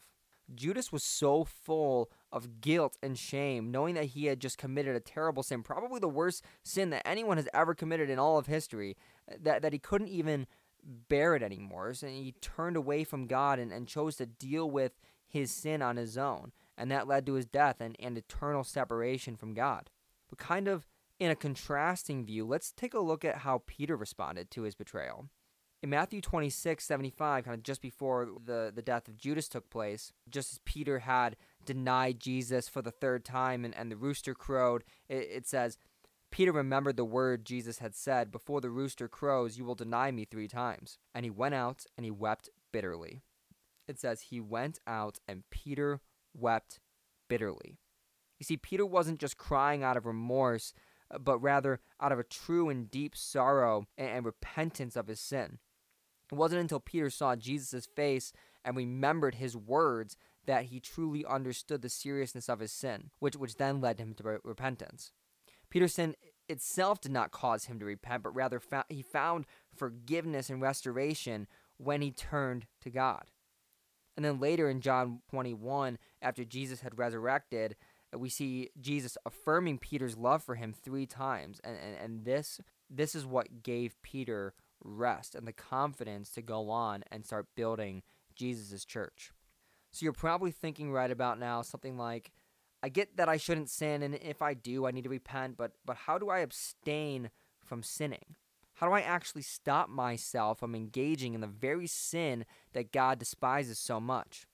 Judas 0.56 0.92
was 0.92 1.04
so 1.04 1.44
full 1.44 2.10
of 2.32 2.62
guilt 2.62 2.98
and 3.02 3.18
shame, 3.18 3.72
knowing 3.72 3.96
that 3.96 4.06
he 4.06 4.26
had 4.26 4.40
just 4.40 4.58
committed 4.58 4.96
a 4.96 5.00
terrible 5.00 5.44
sin, 5.44 5.64
probably 5.64 6.00
the 6.00 6.08
worst 6.08 6.44
sin 6.64 6.90
that 6.92 7.08
anyone 7.08 7.38
has 7.38 7.48
ever 7.54 7.74
committed 7.74 8.10
in 8.10 8.20
all 8.20 8.38
of 8.38 8.48
history, 8.48 8.98
uh, 9.32 9.36
that, 9.42 9.62
that 9.62 9.74
he 9.74 9.80
couldn't 9.80 10.10
even 10.10 10.48
bear 10.84 11.36
it 11.36 11.44
anymore. 11.44 11.94
And 12.02 12.12
he 12.12 12.34
turned 12.42 12.78
away 12.78 13.04
from 13.04 13.28
God 13.28 13.60
and, 13.60 13.72
and 13.72 13.88
chose 13.88 14.16
to 14.18 14.26
deal 14.26 14.70
with 14.70 14.94
his 15.28 15.52
sin 15.52 15.82
on 15.82 15.98
his 15.98 16.18
own. 16.18 16.52
And 16.78 16.90
that 16.92 17.08
led 17.08 17.26
to 17.26 17.34
his 17.34 17.46
death 17.46 17.82
and, 17.82 17.96
and 18.00 18.18
eternal 18.18 18.64
separation 18.64 19.36
from 19.36 19.54
God. 19.54 19.90
But 20.30 20.40
kind 20.40 20.68
of 20.68 20.88
in 21.20 21.32
a 21.32 21.36
contrasting 21.36 22.26
view, 22.26 22.46
let's 22.46 22.72
take 22.72 22.94
a 22.94 23.00
look 23.00 23.26
at 23.26 23.40
how 23.40 23.64
Peter 23.66 23.98
responded 23.98 24.50
to 24.52 24.62
his 24.62 24.76
betrayal. 24.76 25.28
In 25.82 25.90
Matthew 25.90 26.20
26, 26.20 26.84
75, 26.84 27.46
kind 27.46 27.56
of 27.56 27.64
just 27.64 27.82
before 27.82 28.28
the, 28.44 28.72
the 28.74 28.82
death 28.82 29.08
of 29.08 29.18
Judas 29.18 29.48
took 29.48 29.70
place, 29.70 30.12
just 30.30 30.52
as 30.52 30.60
Peter 30.66 31.00
had 31.00 31.38
denied 31.66 32.20
Jesus 32.20 32.68
for 32.68 32.82
the 32.82 32.92
third 32.92 33.24
time 33.24 33.64
and, 33.64 33.74
and 33.74 33.90
the 33.90 33.96
rooster 33.96 34.34
crowed, 34.34 34.84
it, 35.08 35.28
it 35.32 35.48
says, 35.48 35.78
Peter 36.32 36.52
remembered 36.52 36.98
the 36.98 37.06
word 37.06 37.46
Jesus 37.46 37.80
had 37.80 37.96
said, 37.96 38.30
Before 38.32 38.60
the 38.60 38.70
rooster 38.70 39.08
crows, 39.08 39.58
you 39.58 39.64
will 39.64 39.76
deny 39.76 40.12
me 40.12 40.26
three 40.26 40.50
times. 40.50 40.98
And 41.16 41.26
he 41.26 41.30
went 41.30 41.56
out 41.56 41.86
and 41.98 42.06
he 42.06 42.12
wept 42.12 42.50
bitterly. 42.72 43.22
It 43.88 44.00
says, 44.00 44.22
He 44.22 44.40
went 44.40 44.80
out 44.86 45.20
and 45.28 45.50
Peter 45.50 46.02
wept 46.34 46.80
bitterly. 47.30 47.78
You 48.38 48.44
see, 48.44 48.58
Peter 48.58 48.86
wasn't 48.86 49.20
just 49.20 49.38
crying 49.38 49.84
out 49.84 49.98
of 49.98 50.06
remorse, 50.06 50.74
uh, 51.10 51.18
but 51.18 51.40
rather 51.40 51.80
out 52.00 52.12
of 52.12 52.20
a 52.20 52.24
true 52.24 52.70
and 52.70 52.92
deep 52.92 53.16
sorrow 53.16 53.86
and, 53.98 54.10
and 54.10 54.26
repentance 54.26 54.96
of 54.96 55.08
his 55.08 55.20
sin. 55.20 55.58
It 56.32 56.36
wasn't 56.36 56.62
until 56.62 56.80
Peter 56.80 57.10
saw 57.10 57.36
Jesus' 57.36 57.88
face 57.88 58.32
and 58.64 58.76
remembered 58.76 59.36
his 59.36 59.58
words 59.58 60.16
that 60.46 60.66
he 60.66 60.80
truly 60.80 61.26
understood 61.26 61.82
the 61.82 61.90
seriousness 61.90 62.50
of 62.50 62.60
his 62.60 62.72
sin, 62.72 63.12
which, 63.20 63.36
which 63.36 63.56
then 63.56 63.82
led 63.82 64.00
him 64.00 64.14
to 64.16 64.24
re- 64.24 64.38
repentance. 64.44 65.12
Peter's 65.70 65.94
sin 65.94 66.16
itself 66.48 67.00
did 67.00 67.12
not 67.12 67.32
cause 67.32 67.66
him 67.66 67.80
to 67.80 67.86
repent, 67.86 68.24
but 68.24 68.36
rather 68.36 68.62
he 68.90 69.02
found 69.02 69.46
forgiveness 69.76 70.50
and 70.50 70.62
restoration 70.62 71.48
when 71.78 72.02
he 72.02 72.12
turned 72.12 72.66
to 72.82 72.90
God. 72.90 73.26
And 74.18 74.26
then 74.26 74.40
later 74.40 74.70
in 74.70 74.82
John 74.82 75.22
21, 75.30 75.98
after 76.22 76.44
Jesus 76.44 76.82
had 76.82 76.98
resurrected, 76.98 77.76
we 78.18 78.30
see 78.30 78.70
Jesus 78.80 79.18
affirming 79.26 79.78
Peter's 79.78 80.18
love 80.18 80.44
for 80.44 80.56
him 80.56 80.74
three 80.74 81.06
times. 81.06 81.62
And, 81.64 81.78
and, 81.78 81.96
and 82.04 82.26
this, 82.26 82.60
this 82.90 83.16
is 83.16 83.26
what 83.26 83.64
gave 83.64 84.02
Peter 84.02 84.54
rest 84.84 85.36
and 85.36 85.48
the 85.48 85.54
confidence 85.54 86.32
to 86.32 86.42
go 86.42 86.70
on 86.70 87.04
and 87.12 87.26
start 87.26 87.48
building 87.56 88.04
Jesus' 88.36 88.86
church. 88.86 89.32
So 89.92 90.04
you're 90.04 90.14
probably 90.14 90.52
thinking 90.52 90.92
right 90.92 91.12
about 91.12 91.40
now 91.40 91.62
something 91.62 91.98
like, 91.98 92.32
I 92.82 92.90
get 92.90 93.18
that 93.18 93.28
I 93.28 93.38
shouldn't 93.38 93.70
sin, 93.70 94.04
and 94.04 94.16
if 94.16 94.42
I 94.42 94.54
do, 94.54 94.86
I 94.86 94.92
need 94.92 95.04
to 95.04 95.10
repent, 95.10 95.58
but, 95.58 95.74
but 95.86 95.98
how 95.98 96.18
do 96.18 96.30
I 96.30 96.40
abstain 96.40 97.30
from 97.66 97.84
sinning? 97.84 98.36
How 98.76 98.88
do 98.88 98.94
I 98.94 99.02
actually 99.02 99.42
stop 99.42 99.90
myself 99.90 100.60
from 100.60 100.74
engaging 100.74 101.34
in 101.34 101.42
the 101.42 101.48
very 101.48 101.88
sin 101.88 102.46
that 102.72 102.94
God 102.94 103.20
despises 103.20 103.78
so 103.78 104.00
much? 104.00 104.48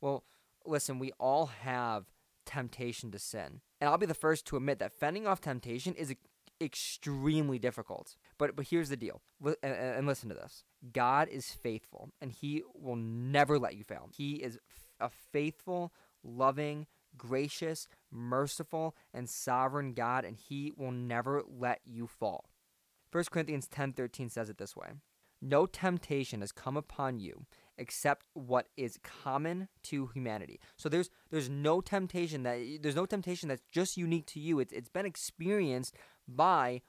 Well, 0.00 0.24
listen, 0.66 0.98
we 0.98 1.12
all 1.20 1.46
have 1.46 2.06
temptation 2.44 3.12
to 3.12 3.18
sin. 3.20 3.60
And 3.80 3.88
I'll 3.88 3.98
be 3.98 4.06
the 4.06 4.14
first 4.14 4.46
to 4.46 4.56
admit 4.56 4.80
that 4.80 4.98
fending 4.98 5.28
off 5.28 5.40
temptation 5.40 5.94
is 5.94 6.12
extremely 6.60 7.60
difficult. 7.60 8.16
But 8.38 8.56
but 8.56 8.66
here's 8.68 8.88
the 8.88 8.96
deal. 8.96 9.20
And, 9.62 10.06
listen 10.06 10.28
to 10.28 10.34
this. 10.34 10.64
God 10.92 11.28
is 11.28 11.50
faithful 11.50 12.10
and 12.20 12.32
he 12.32 12.62
will 12.74 12.96
never 12.96 13.58
let 13.58 13.76
you 13.76 13.84
fail. 13.84 14.08
He 14.16 14.34
is 14.34 14.58
a 15.00 15.10
faithful, 15.10 15.92
loving, 16.22 16.86
gracious, 17.16 17.88
merciful, 18.10 18.96
and 19.12 19.28
sovereign 19.28 19.92
God 19.92 20.24
and 20.24 20.36
he 20.36 20.72
will 20.76 20.92
never 20.92 21.42
let 21.46 21.80
you 21.84 22.06
fall. 22.06 22.48
1 23.10 23.24
Corinthians 23.30 23.68
10:13 23.68 24.30
says 24.30 24.48
it 24.48 24.58
this 24.58 24.76
way. 24.76 24.92
No 25.40 25.66
temptation 25.66 26.40
has 26.40 26.52
come 26.52 26.76
upon 26.76 27.20
you 27.20 27.46
except 27.76 28.26
what 28.34 28.68
is 28.76 28.98
common 29.04 29.68
to 29.84 30.08
humanity. 30.08 30.60
So 30.76 30.88
there's 30.88 31.10
there's 31.30 31.48
no 31.48 31.80
temptation 31.80 32.42
that 32.42 32.78
there's 32.82 32.96
no 32.96 33.06
temptation 33.06 33.48
that's 33.48 33.62
just 33.70 33.96
unique 33.96 34.26
to 34.26 34.40
you. 34.40 34.58
It's 34.58 34.72
it's 34.72 34.88
been 34.88 35.06
experienced 35.06 35.94
by 36.26 36.82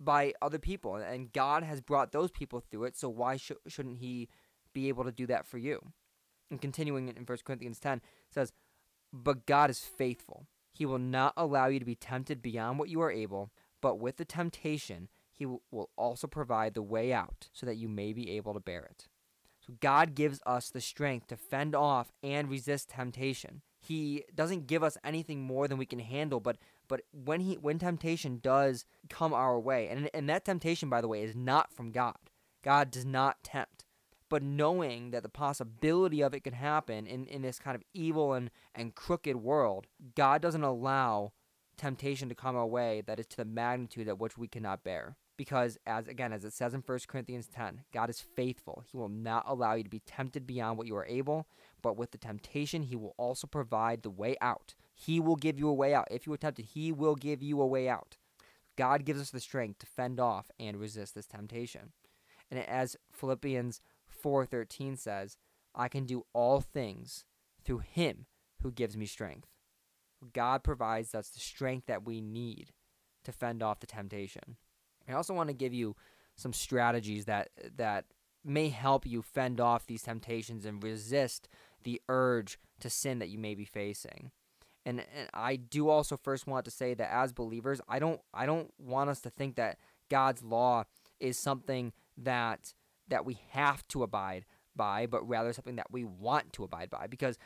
by 0.00 0.32
other 0.40 0.58
people 0.58 0.96
and 0.96 1.32
God 1.32 1.62
has 1.62 1.80
brought 1.80 2.12
those 2.12 2.30
people 2.30 2.60
through 2.60 2.84
it. 2.84 2.96
So 2.96 3.08
why 3.08 3.36
sh- 3.36 3.52
shouldn't 3.68 3.98
he 3.98 4.28
be 4.72 4.88
able 4.88 5.04
to 5.04 5.12
do 5.12 5.26
that 5.26 5.46
for 5.46 5.58
you? 5.58 5.92
And 6.50 6.60
continuing 6.60 7.08
in 7.08 7.24
1 7.24 7.38
Corinthians 7.44 7.78
10 7.78 8.00
says, 8.30 8.52
"But 9.12 9.46
God 9.46 9.70
is 9.70 9.80
faithful. 9.80 10.46
He 10.72 10.86
will 10.86 10.98
not 10.98 11.34
allow 11.36 11.66
you 11.66 11.78
to 11.78 11.84
be 11.84 11.94
tempted 11.94 12.40
beyond 12.40 12.78
what 12.78 12.88
you 12.88 13.00
are 13.02 13.10
able, 13.10 13.50
but 13.80 13.96
with 13.96 14.16
the 14.16 14.24
temptation 14.24 15.08
he 15.32 15.46
will 15.46 15.90
also 15.96 16.26
provide 16.26 16.74
the 16.74 16.82
way 16.82 17.12
out 17.12 17.48
so 17.52 17.64
that 17.66 17.76
you 17.76 17.88
may 17.88 18.12
be 18.12 18.30
able 18.30 18.54
to 18.54 18.60
bear 18.60 18.84
it. 18.84 19.08
So 19.60 19.74
God 19.80 20.14
gives 20.14 20.40
us 20.44 20.70
the 20.70 20.80
strength 20.80 21.28
to 21.28 21.36
fend 21.36 21.74
off 21.74 22.12
and 22.22 22.48
resist 22.48 22.90
temptation. 22.90 23.62
He 23.80 24.24
doesn't 24.34 24.66
give 24.66 24.82
us 24.82 24.98
anything 25.02 25.40
more 25.42 25.66
than 25.66 25.78
we 25.78 25.86
can 25.86 26.00
handle, 26.00 26.40
but 26.40 26.58
but 26.88 27.02
when 27.12 27.40
he 27.40 27.54
when 27.54 27.78
temptation 27.78 28.40
does 28.42 28.84
come 29.08 29.32
our 29.32 29.58
way, 29.58 29.88
and 29.88 30.10
and 30.12 30.28
that 30.28 30.44
temptation 30.44 30.88
by 30.90 31.00
the 31.00 31.08
way 31.08 31.22
is 31.22 31.34
not 31.34 31.72
from 31.72 31.90
God. 31.90 32.16
God 32.62 32.90
does 32.90 33.06
not 33.06 33.42
tempt. 33.42 33.84
But 34.28 34.42
knowing 34.44 35.10
that 35.10 35.24
the 35.24 35.28
possibility 35.28 36.20
of 36.20 36.34
it 36.34 36.44
could 36.44 36.54
happen 36.54 37.06
in, 37.06 37.26
in 37.26 37.42
this 37.42 37.58
kind 37.58 37.74
of 37.74 37.82
evil 37.92 38.32
and, 38.32 38.50
and 38.76 38.94
crooked 38.94 39.36
world, 39.36 39.88
God 40.14 40.40
doesn't 40.40 40.62
allow 40.62 41.32
temptation 41.76 42.28
to 42.28 42.34
come 42.34 42.54
our 42.54 42.66
way 42.66 43.02
that 43.06 43.18
is 43.18 43.26
to 43.26 43.36
the 43.38 43.44
magnitude 43.44 44.06
at 44.06 44.18
which 44.18 44.36
we 44.36 44.46
cannot 44.46 44.84
bear 44.84 45.16
because 45.38 45.78
as 45.86 46.06
again 46.06 46.30
as 46.30 46.44
it 46.44 46.52
says 46.52 46.74
in 46.74 46.82
1 46.84 46.98
Corinthians 47.08 47.46
10 47.46 47.84
God 47.90 48.10
is 48.10 48.20
faithful 48.20 48.84
he 48.86 48.98
will 48.98 49.08
not 49.08 49.44
allow 49.46 49.72
you 49.72 49.82
to 49.82 49.88
be 49.88 50.00
tempted 50.00 50.46
beyond 50.46 50.76
what 50.76 50.86
you 50.86 50.94
are 50.94 51.06
able 51.06 51.46
but 51.82 51.96
with 51.96 52.10
the 52.10 52.18
temptation 52.18 52.82
he 52.82 52.96
will 52.96 53.14
also 53.16 53.46
provide 53.46 54.02
the 54.02 54.10
way 54.10 54.36
out. 54.40 54.74
He 54.94 55.20
will 55.20 55.36
give 55.36 55.58
you 55.58 55.68
a 55.68 55.74
way 55.74 55.94
out. 55.94 56.08
If 56.10 56.26
you 56.26 56.32
are 56.32 56.38
tempted 56.38 56.66
he 56.74 56.92
will 56.92 57.14
give 57.14 57.42
you 57.42 57.60
a 57.60 57.66
way 57.66 57.88
out. 57.88 58.16
God 58.76 59.04
gives 59.04 59.20
us 59.20 59.30
the 59.30 59.40
strength 59.40 59.78
to 59.80 59.86
fend 59.86 60.20
off 60.20 60.50
and 60.58 60.78
resist 60.78 61.14
this 61.14 61.26
temptation. 61.26 61.92
And 62.50 62.60
as 62.60 62.96
Philippians 63.12 63.80
4:13 64.24 64.96
says 64.96 65.36
I 65.74 65.88
can 65.88 66.04
do 66.04 66.24
all 66.32 66.60
things 66.60 67.24
through 67.64 67.78
him 67.78 68.26
who 68.62 68.72
gives 68.72 68.96
me 68.96 69.06
strength. 69.06 69.48
God 70.32 70.62
provides 70.62 71.14
us 71.14 71.30
the 71.30 71.40
strength 71.40 71.86
that 71.86 72.04
we 72.06 72.20
need 72.20 72.72
to 73.24 73.32
fend 73.32 73.62
off 73.62 73.80
the 73.80 73.86
temptation. 73.86 74.56
I 75.08 75.12
also 75.12 75.34
want 75.34 75.48
to 75.48 75.54
give 75.54 75.74
you 75.74 75.96
some 76.36 76.52
strategies 76.52 77.24
that 77.26 77.50
that 77.76 78.06
may 78.44 78.68
help 78.70 79.06
you 79.06 79.22
fend 79.22 79.60
off 79.60 79.86
these 79.86 80.02
temptations 80.02 80.64
and 80.64 80.82
resist 80.82 81.48
the 81.84 82.00
urge 82.08 82.58
to 82.80 82.90
sin 82.90 83.18
that 83.18 83.28
you 83.28 83.38
may 83.38 83.54
be 83.54 83.64
facing. 83.64 84.30
And, 84.86 85.00
and 85.00 85.28
I 85.34 85.56
do 85.56 85.88
also 85.88 86.16
first 86.16 86.46
want 86.46 86.64
to 86.64 86.70
say 86.70 86.94
that 86.94 87.12
as 87.12 87.32
believers, 87.32 87.80
I 87.88 87.98
don't 87.98 88.20
I 88.32 88.46
don't 88.46 88.72
want 88.78 89.10
us 89.10 89.20
to 89.22 89.30
think 89.30 89.56
that 89.56 89.78
God's 90.10 90.42
law 90.42 90.84
is 91.18 91.38
something 91.38 91.92
that 92.16 92.72
that 93.08 93.26
we 93.26 93.38
have 93.50 93.86
to 93.88 94.02
abide 94.02 94.46
by, 94.74 95.06
but 95.06 95.28
rather 95.28 95.52
something 95.52 95.76
that 95.76 95.90
we 95.90 96.04
want 96.04 96.52
to 96.54 96.64
abide 96.64 96.90
by 96.90 97.06
because 97.06 97.38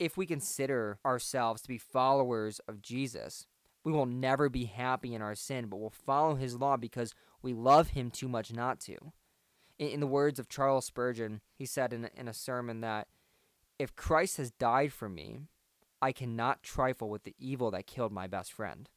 if 0.00 0.16
we 0.16 0.26
consider 0.26 0.98
ourselves 1.04 1.60
to 1.62 1.68
be 1.68 1.78
followers 1.78 2.58
of 2.66 2.80
Jesus, 2.80 3.46
we 3.84 3.92
will 3.92 4.06
never 4.06 4.48
be 4.48 4.64
happy 4.64 5.14
in 5.14 5.22
our 5.22 5.34
sin, 5.34 5.66
but 5.66 5.76
we'll 5.76 5.90
follow 5.90 6.34
his 6.34 6.56
law 6.56 6.76
because 6.76 7.14
we 7.42 7.52
love 7.52 7.90
him 7.90 8.10
too 8.10 8.28
much 8.28 8.52
not 8.52 8.80
to. 8.80 8.96
In, 9.78 9.88
in 9.88 10.00
the 10.00 10.06
words 10.06 10.38
of 10.38 10.48
Charles 10.48 10.86
Spurgeon, 10.86 11.42
he 11.54 11.66
said 11.66 11.92
in, 11.92 12.08
in 12.16 12.28
a 12.28 12.34
sermon 12.34 12.80
that 12.80 13.08
if 13.80 13.96
Christ 13.96 14.36
has 14.36 14.50
died 14.50 14.92
for 14.92 15.08
me, 15.08 15.40
I 16.02 16.12
cannot 16.12 16.62
trifle 16.62 17.08
with 17.08 17.24
the 17.24 17.34
evil 17.38 17.70
that 17.70 17.86
killed 17.86 18.12
my 18.12 18.26
best 18.26 18.52
friend. 18.52 18.90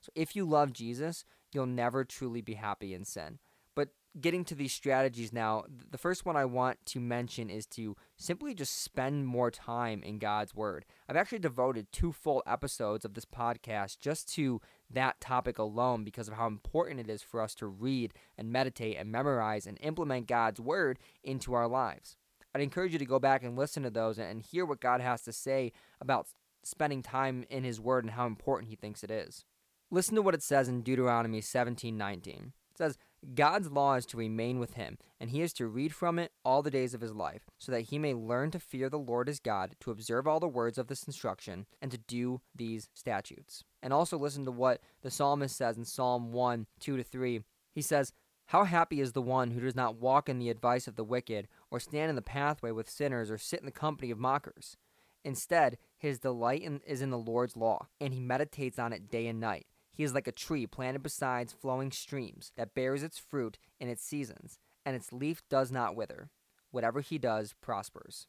So 0.00 0.10
if 0.16 0.34
you 0.34 0.44
love 0.44 0.72
Jesus, 0.72 1.24
you'll 1.52 1.66
never 1.66 2.04
truly 2.04 2.40
be 2.40 2.54
happy 2.54 2.94
in 2.94 3.04
sin 3.04 3.38
But 3.76 3.90
getting 4.20 4.44
to 4.46 4.56
these 4.56 4.72
strategies 4.72 5.32
now, 5.32 5.64
the 5.90 5.98
first 5.98 6.26
one 6.26 6.36
I 6.36 6.46
want 6.46 6.84
to 6.86 7.00
mention 7.00 7.48
is 7.48 7.64
to 7.68 7.96
simply 8.16 8.54
just 8.54 8.82
spend 8.82 9.26
more 9.28 9.52
time 9.52 10.02
in 10.02 10.18
God's 10.18 10.52
Word. 10.52 10.84
I've 11.08 11.16
actually 11.16 11.38
devoted 11.40 11.92
two 11.92 12.12
full 12.12 12.42
episodes 12.44 13.04
of 13.04 13.14
this 13.14 13.24
podcast 13.24 14.00
just 14.00 14.32
to 14.34 14.60
that 14.90 15.20
topic 15.20 15.58
alone 15.58 16.02
because 16.02 16.26
of 16.26 16.34
how 16.34 16.48
important 16.48 17.00
it 17.00 17.08
is 17.08 17.22
for 17.22 17.40
us 17.40 17.54
to 17.56 17.66
read 17.66 18.14
and 18.36 18.50
meditate 18.52 18.96
and 18.96 19.12
memorize 19.12 19.66
and 19.66 19.78
implement 19.80 20.26
God's 20.26 20.60
Word 20.60 20.98
into 21.22 21.54
our 21.54 21.68
lives. 21.68 22.16
I'd 22.54 22.62
encourage 22.62 22.92
you 22.92 22.98
to 22.98 23.04
go 23.04 23.18
back 23.18 23.42
and 23.42 23.56
listen 23.56 23.82
to 23.82 23.90
those 23.90 24.18
and 24.18 24.42
hear 24.42 24.64
what 24.64 24.80
God 24.80 25.00
has 25.00 25.22
to 25.22 25.32
say 25.32 25.72
about 26.00 26.28
spending 26.62 27.02
time 27.02 27.44
in 27.50 27.64
His 27.64 27.80
Word 27.80 28.04
and 28.04 28.12
how 28.12 28.26
important 28.26 28.70
He 28.70 28.76
thinks 28.76 29.02
it 29.02 29.10
is. 29.10 29.44
Listen 29.90 30.14
to 30.14 30.22
what 30.22 30.34
it 30.34 30.42
says 30.42 30.68
in 30.68 30.82
Deuteronomy 30.82 31.40
17:19. 31.40 32.52
It 32.74 32.78
says, 32.78 32.98
God's 33.34 33.70
law 33.70 33.94
is 33.94 34.04
to 34.06 34.16
remain 34.16 34.58
with 34.58 34.74
him, 34.74 34.98
and 35.18 35.30
he 35.30 35.40
is 35.40 35.52
to 35.54 35.66
read 35.66 35.94
from 35.94 36.18
it 36.18 36.32
all 36.44 36.62
the 36.62 36.70
days 36.70 36.92
of 36.92 37.00
his 37.00 37.14
life, 37.14 37.42
so 37.58 37.72
that 37.72 37.82
he 37.82 37.98
may 37.98 38.12
learn 38.12 38.50
to 38.50 38.58
fear 38.58 38.90
the 38.90 38.98
Lord 38.98 39.28
his 39.28 39.40
God, 39.40 39.76
to 39.80 39.90
observe 39.90 40.26
all 40.26 40.40
the 40.40 40.48
words 40.48 40.76
of 40.76 40.88
this 40.88 41.04
instruction, 41.04 41.66
and 41.80 41.90
to 41.90 41.98
do 41.98 42.40
these 42.54 42.90
statutes. 42.92 43.64
And 43.82 43.92
also 43.92 44.18
listen 44.18 44.44
to 44.44 44.50
what 44.50 44.80
the 45.02 45.10
psalmist 45.10 45.56
says 45.56 45.78
in 45.78 45.84
Psalm 45.84 46.32
1 46.32 46.66
2 46.80 46.96
to 46.96 47.02
3. 47.02 47.40
He 47.72 47.82
says, 47.82 48.12
How 48.46 48.64
happy 48.64 49.00
is 49.00 49.12
the 49.12 49.22
one 49.22 49.52
who 49.52 49.60
does 49.60 49.76
not 49.76 49.96
walk 49.96 50.28
in 50.28 50.38
the 50.38 50.50
advice 50.50 50.86
of 50.86 50.96
the 50.96 51.04
wicked, 51.04 51.48
or 51.74 51.80
stand 51.80 52.08
in 52.08 52.14
the 52.14 52.22
pathway 52.22 52.70
with 52.70 52.88
sinners, 52.88 53.32
or 53.32 53.36
sit 53.36 53.58
in 53.58 53.66
the 53.66 53.72
company 53.72 54.12
of 54.12 54.16
mockers. 54.16 54.76
Instead, 55.24 55.76
his 55.96 56.20
delight 56.20 56.62
in, 56.62 56.80
is 56.86 57.02
in 57.02 57.10
the 57.10 57.18
Lord's 57.18 57.56
law, 57.56 57.88
and 58.00 58.14
he 58.14 58.20
meditates 58.20 58.78
on 58.78 58.92
it 58.92 59.10
day 59.10 59.26
and 59.26 59.40
night. 59.40 59.66
He 59.92 60.04
is 60.04 60.14
like 60.14 60.28
a 60.28 60.32
tree 60.32 60.68
planted 60.68 61.02
beside 61.02 61.50
flowing 61.50 61.90
streams 61.90 62.52
that 62.56 62.76
bears 62.76 63.02
its 63.02 63.18
fruit 63.18 63.58
in 63.80 63.88
its 63.88 64.04
seasons, 64.04 64.60
and 64.86 64.94
its 64.94 65.12
leaf 65.12 65.42
does 65.50 65.72
not 65.72 65.96
wither. 65.96 66.30
Whatever 66.70 67.00
he 67.00 67.18
does 67.18 67.56
prospers. 67.60 68.28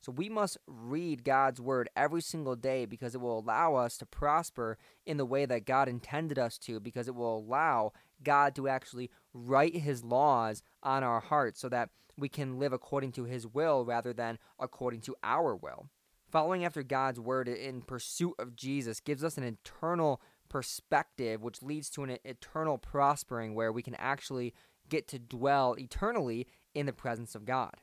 So 0.00 0.12
we 0.12 0.28
must 0.28 0.56
read 0.66 1.24
God's 1.24 1.60
word 1.60 1.90
every 1.94 2.22
single 2.22 2.56
day 2.56 2.86
because 2.86 3.14
it 3.14 3.20
will 3.20 3.38
allow 3.38 3.74
us 3.74 3.98
to 3.98 4.06
prosper 4.06 4.78
in 5.04 5.18
the 5.18 5.26
way 5.26 5.44
that 5.44 5.66
God 5.66 5.88
intended 5.88 6.38
us 6.38 6.56
to, 6.58 6.80
because 6.80 7.06
it 7.06 7.14
will 7.14 7.36
allow 7.36 7.92
God 8.22 8.54
to 8.54 8.68
actually 8.68 9.10
write 9.34 9.76
his 9.76 10.02
laws 10.02 10.62
on 10.82 11.04
our 11.04 11.20
hearts 11.20 11.60
so 11.60 11.68
that 11.68 11.90
we 12.16 12.28
can 12.28 12.58
live 12.58 12.72
according 12.72 13.12
to 13.12 13.24
his 13.24 13.46
will 13.46 13.84
rather 13.84 14.12
than 14.12 14.38
according 14.58 15.00
to 15.02 15.16
our 15.22 15.54
will. 15.54 15.88
Following 16.30 16.64
after 16.64 16.82
God's 16.82 17.18
word 17.18 17.48
in 17.48 17.82
pursuit 17.82 18.34
of 18.38 18.54
Jesus 18.54 19.00
gives 19.00 19.24
us 19.24 19.36
an 19.36 19.44
eternal 19.44 20.20
perspective, 20.48 21.42
which 21.42 21.62
leads 21.62 21.90
to 21.90 22.04
an 22.04 22.18
eternal 22.24 22.78
prospering 22.78 23.54
where 23.54 23.72
we 23.72 23.82
can 23.82 23.96
actually 23.96 24.54
get 24.88 25.08
to 25.08 25.18
dwell 25.18 25.74
eternally 25.78 26.46
in 26.74 26.86
the 26.86 26.92
presence 26.92 27.34
of 27.34 27.44
God. 27.44 27.74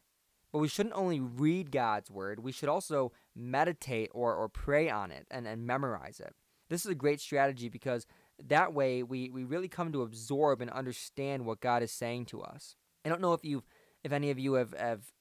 But 0.52 0.60
we 0.60 0.68
shouldn't 0.68 0.96
only 0.96 1.20
read 1.20 1.72
God's 1.72 2.10
word, 2.10 2.40
we 2.40 2.52
should 2.52 2.70
also 2.70 3.12
meditate 3.36 4.10
or, 4.14 4.34
or 4.34 4.50
pray 4.50 4.90
on 4.90 5.12
it 5.12 5.28
and, 5.30 5.48
and 5.48 5.68
memorize 5.68 6.20
it. 6.20 6.34
This 6.70 6.86
is 6.86 6.92
a 6.92 6.96
great 6.96 7.22
strategy 7.22 7.70
because 7.70 8.06
that 8.46 8.74
way 8.74 9.04
we, 9.04 9.30
we 9.30 9.44
really 9.44 9.68
come 9.68 9.92
to 9.92 10.02
absorb 10.02 10.62
and 10.62 10.70
understand 10.72 11.46
what 11.46 11.62
God 11.62 11.82
is 11.84 11.92
saying 11.92 12.26
to 12.28 12.42
us. 12.42 12.76
I 13.06 13.10
don't 13.10 13.22
know 13.22 13.34
if 13.34 13.44
you've 13.44 13.64
if 14.04 14.12
any 14.12 14.30
of 14.30 14.40
you 14.40 14.54
have, 14.54 14.74
have 14.78 15.12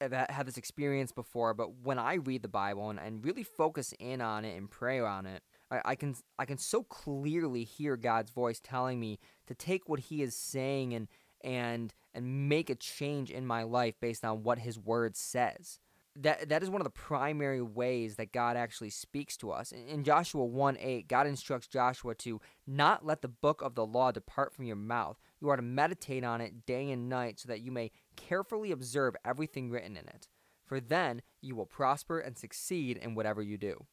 have 0.00 0.12
had 0.12 0.46
this 0.46 0.56
experience 0.56 1.12
before, 1.12 1.54
but 1.54 1.80
when 1.82 1.98
I 1.98 2.14
read 2.14 2.42
the 2.42 2.48
Bible 2.48 2.90
and, 2.90 2.98
and 2.98 3.24
really 3.24 3.42
focus 3.42 3.94
in 3.98 4.20
on 4.20 4.44
it 4.44 4.56
and 4.56 4.70
pray 4.70 5.00
on 5.00 5.26
it, 5.26 5.42
I, 5.70 5.80
I 5.84 5.94
can 5.94 6.16
I 6.38 6.44
can 6.44 6.58
so 6.58 6.82
clearly 6.82 7.64
hear 7.64 7.96
God's 7.96 8.30
voice 8.30 8.60
telling 8.60 9.00
me 9.00 9.18
to 9.46 9.54
take 9.54 9.88
what 9.88 10.00
He 10.00 10.22
is 10.22 10.36
saying 10.36 10.92
and 10.94 11.08
and 11.44 11.92
and 12.14 12.48
make 12.48 12.70
a 12.70 12.74
change 12.74 13.30
in 13.30 13.46
my 13.46 13.62
life 13.62 13.94
based 14.00 14.24
on 14.24 14.42
what 14.42 14.58
his 14.58 14.78
word 14.78 15.16
says. 15.16 15.78
That 16.16 16.48
that 16.48 16.62
is 16.62 16.70
one 16.70 16.80
of 16.80 16.84
the 16.84 16.90
primary 16.90 17.60
ways 17.60 18.16
that 18.16 18.32
God 18.32 18.56
actually 18.56 18.90
speaks 18.90 19.36
to 19.38 19.50
us. 19.50 19.72
In 19.72 20.04
Joshua 20.04 20.44
1 20.44 20.78
8, 20.80 21.08
God 21.08 21.26
instructs 21.26 21.66
Joshua 21.66 22.14
to 22.16 22.40
not 22.66 23.04
let 23.04 23.20
the 23.20 23.28
book 23.28 23.62
of 23.62 23.74
the 23.74 23.84
law 23.84 24.12
depart 24.12 24.54
from 24.54 24.64
your 24.64 24.76
mouth. 24.76 25.18
You 25.40 25.48
are 25.48 25.56
to 25.56 25.62
meditate 25.62 26.24
on 26.24 26.40
it 26.40 26.66
day 26.66 26.90
and 26.90 27.08
night 27.08 27.40
so 27.40 27.48
that 27.48 27.62
you 27.62 27.72
may 27.72 27.90
carefully 28.16 28.70
observe 28.70 29.16
everything 29.24 29.70
written 29.70 29.96
in 29.96 30.08
it. 30.08 30.28
For 30.64 30.80
then 30.80 31.22
you 31.42 31.56
will 31.56 31.66
prosper 31.66 32.20
and 32.20 32.38
succeed 32.38 32.96
in 32.96 33.14
whatever 33.14 33.42
you 33.42 33.58
do. 33.58 33.84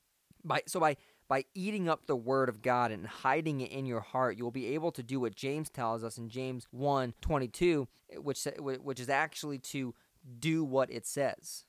By 0.44 0.62
so 0.68 0.80
by 0.80 0.98
by 1.32 1.46
eating 1.56 1.88
up 1.88 2.08
the 2.08 2.16
word 2.18 2.50
of 2.50 2.62
God 2.62 2.92
and 2.92 3.08
hiding 3.08 3.62
it 3.62 3.72
in 3.72 3.86
your 3.86 4.02
heart, 4.02 4.36
you 4.38 4.44
will 4.44 4.52
be 4.52 4.74
able 4.74 4.92
to 4.92 5.02
do 5.02 5.18
what 5.18 5.34
James 5.34 5.70
tells 5.70 6.04
us 6.04 6.18
in 6.18 6.28
James 6.28 6.68
1 6.72 7.14
22, 7.22 7.88
which, 8.18 8.46
which 8.60 9.00
is 9.00 9.08
actually 9.08 9.58
to 9.58 9.96
do 10.40 10.62
what 10.62 10.92
it 10.92 11.08
says. 11.08 11.64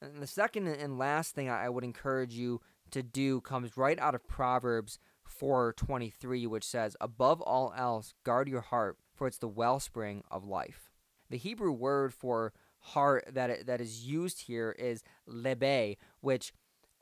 And 0.00 0.22
the 0.22 0.28
second 0.28 0.68
and 0.68 0.96
last 0.96 1.34
thing 1.34 1.50
I 1.50 1.68
would 1.68 1.82
encourage 1.82 2.34
you 2.34 2.60
to 2.92 3.02
do 3.02 3.40
comes 3.40 3.76
right 3.76 3.98
out 3.98 4.14
of 4.14 4.28
Proverbs 4.28 5.00
4:23 5.28 6.46
which 6.46 6.64
says 6.64 6.96
above 7.00 7.40
all 7.40 7.74
else 7.76 8.14
guard 8.22 8.48
your 8.48 8.60
heart 8.60 8.96
for 9.12 9.26
it's 9.26 9.38
the 9.38 9.48
wellspring 9.48 10.22
of 10.30 10.44
life. 10.44 10.88
The 11.30 11.36
Hebrew 11.36 11.72
word 11.72 12.14
for 12.14 12.52
heart 12.78 13.24
that 13.32 13.66
that 13.66 13.80
is 13.80 14.06
used 14.06 14.42
here 14.42 14.70
is 14.78 15.02
lebe 15.26 15.96
which 16.20 16.52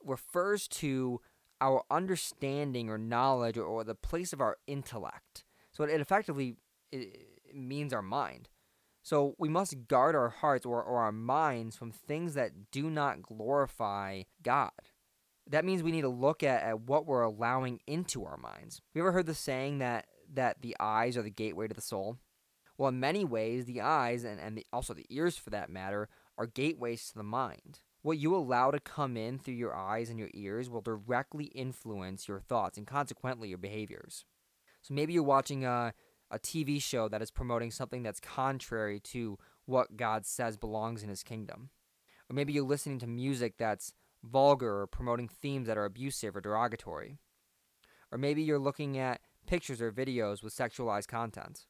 refers 0.02 0.68
to 0.68 1.20
our 1.60 1.84
understanding 1.90 2.88
or 2.88 2.98
knowledge 2.98 3.56
or, 3.56 3.64
or 3.64 3.84
the 3.84 3.94
place 3.94 4.32
of 4.32 4.40
our 4.40 4.58
intellect. 4.66 5.44
So 5.72 5.84
it, 5.84 5.90
it 5.90 6.00
effectively 6.00 6.56
it, 6.92 7.28
means 7.54 7.92
our 7.92 8.02
mind. 8.02 8.48
So 9.02 9.34
we 9.38 9.48
must 9.48 9.88
guard 9.88 10.14
our 10.14 10.28
hearts 10.28 10.66
or, 10.66 10.82
or 10.82 10.98
our 10.98 11.12
minds 11.12 11.76
from 11.76 11.92
things 11.92 12.34
that 12.34 12.70
do 12.70 12.90
not 12.90 13.22
glorify 13.22 14.22
God. 14.42 14.70
That 15.48 15.64
means 15.64 15.82
we 15.82 15.92
need 15.92 16.02
to 16.02 16.08
look 16.08 16.42
at, 16.42 16.62
at 16.62 16.80
what 16.82 17.06
we're 17.06 17.22
allowing 17.22 17.80
into 17.86 18.24
our 18.24 18.36
minds. 18.36 18.76
Have 18.76 18.96
you 18.96 19.02
ever 19.02 19.12
heard 19.12 19.26
the 19.26 19.34
saying 19.34 19.78
that, 19.78 20.06
that 20.34 20.60
the 20.60 20.76
eyes 20.78 21.16
are 21.16 21.22
the 21.22 21.30
gateway 21.30 21.68
to 21.68 21.74
the 21.74 21.80
soul? 21.80 22.18
Well, 22.76 22.90
in 22.90 23.00
many 23.00 23.24
ways, 23.24 23.64
the 23.64 23.80
eyes, 23.80 24.24
and, 24.24 24.38
and 24.38 24.58
the, 24.58 24.66
also 24.72 24.92
the 24.92 25.06
ears 25.08 25.36
for 25.36 25.50
that 25.50 25.70
matter, 25.70 26.08
are 26.36 26.46
gateways 26.46 27.08
to 27.08 27.14
the 27.14 27.24
mind. 27.24 27.80
What 28.02 28.18
you 28.18 28.34
allow 28.34 28.70
to 28.70 28.80
come 28.80 29.16
in 29.16 29.38
through 29.38 29.54
your 29.54 29.74
eyes 29.74 30.08
and 30.08 30.18
your 30.18 30.30
ears 30.32 30.70
will 30.70 30.80
directly 30.80 31.46
influence 31.46 32.28
your 32.28 32.40
thoughts 32.40 32.78
and 32.78 32.86
consequently 32.86 33.48
your 33.48 33.58
behaviors. 33.58 34.24
So 34.82 34.94
maybe 34.94 35.12
you're 35.12 35.22
watching 35.22 35.64
a, 35.64 35.92
a 36.30 36.38
TV 36.38 36.80
show 36.80 37.08
that 37.08 37.22
is 37.22 37.30
promoting 37.30 37.70
something 37.70 38.02
that's 38.02 38.20
contrary 38.20 39.00
to 39.00 39.38
what 39.66 39.96
God 39.96 40.24
says 40.24 40.56
belongs 40.56 41.02
in 41.02 41.08
His 41.08 41.22
kingdom. 41.22 41.70
Or 42.30 42.34
maybe 42.34 42.52
you're 42.52 42.64
listening 42.64 42.98
to 43.00 43.06
music 43.06 43.54
that's 43.58 43.92
vulgar 44.22 44.80
or 44.80 44.86
promoting 44.86 45.28
themes 45.28 45.66
that 45.66 45.78
are 45.78 45.84
abusive 45.84 46.36
or 46.36 46.40
derogatory. 46.40 47.18
Or 48.12 48.18
maybe 48.18 48.42
you're 48.42 48.58
looking 48.58 48.98
at 48.98 49.20
pictures 49.46 49.82
or 49.82 49.92
videos 49.92 50.42
with 50.42 50.56
sexualized 50.56 51.08
content. 51.08 51.66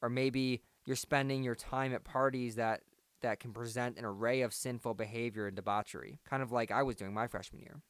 Or 0.00 0.08
maybe 0.08 0.62
you're 0.84 0.96
spending 0.96 1.42
your 1.42 1.54
time 1.54 1.92
at 1.92 2.04
parties 2.04 2.56
that 2.56 2.82
that 3.22 3.40
can 3.40 3.52
present 3.52 3.98
an 3.98 4.04
array 4.04 4.42
of 4.42 4.54
sinful 4.54 4.94
behavior 4.94 5.46
and 5.46 5.56
debauchery, 5.56 6.20
kind 6.28 6.42
of 6.42 6.52
like 6.52 6.70
I 6.70 6.82
was 6.82 6.96
doing 6.96 7.14
my 7.14 7.26
freshman 7.26 7.62
year. 7.62 7.80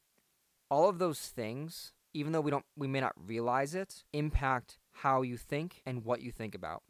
All 0.71 0.89
of 0.89 0.99
those 0.99 1.21
things, 1.21 1.93
even 2.15 2.33
though 2.33 2.41
we 2.41 2.51
don't 2.51 2.65
we 2.77 2.89
may 2.89 3.01
not 3.01 3.15
realize 3.17 3.75
it, 3.75 4.05
impact 4.13 4.79
how 4.93 5.23
you 5.23 5.37
think 5.37 5.83
and 5.85 6.05
what 6.05 6.23
you 6.23 6.33
think 6.33 6.55
about. 6.55 6.83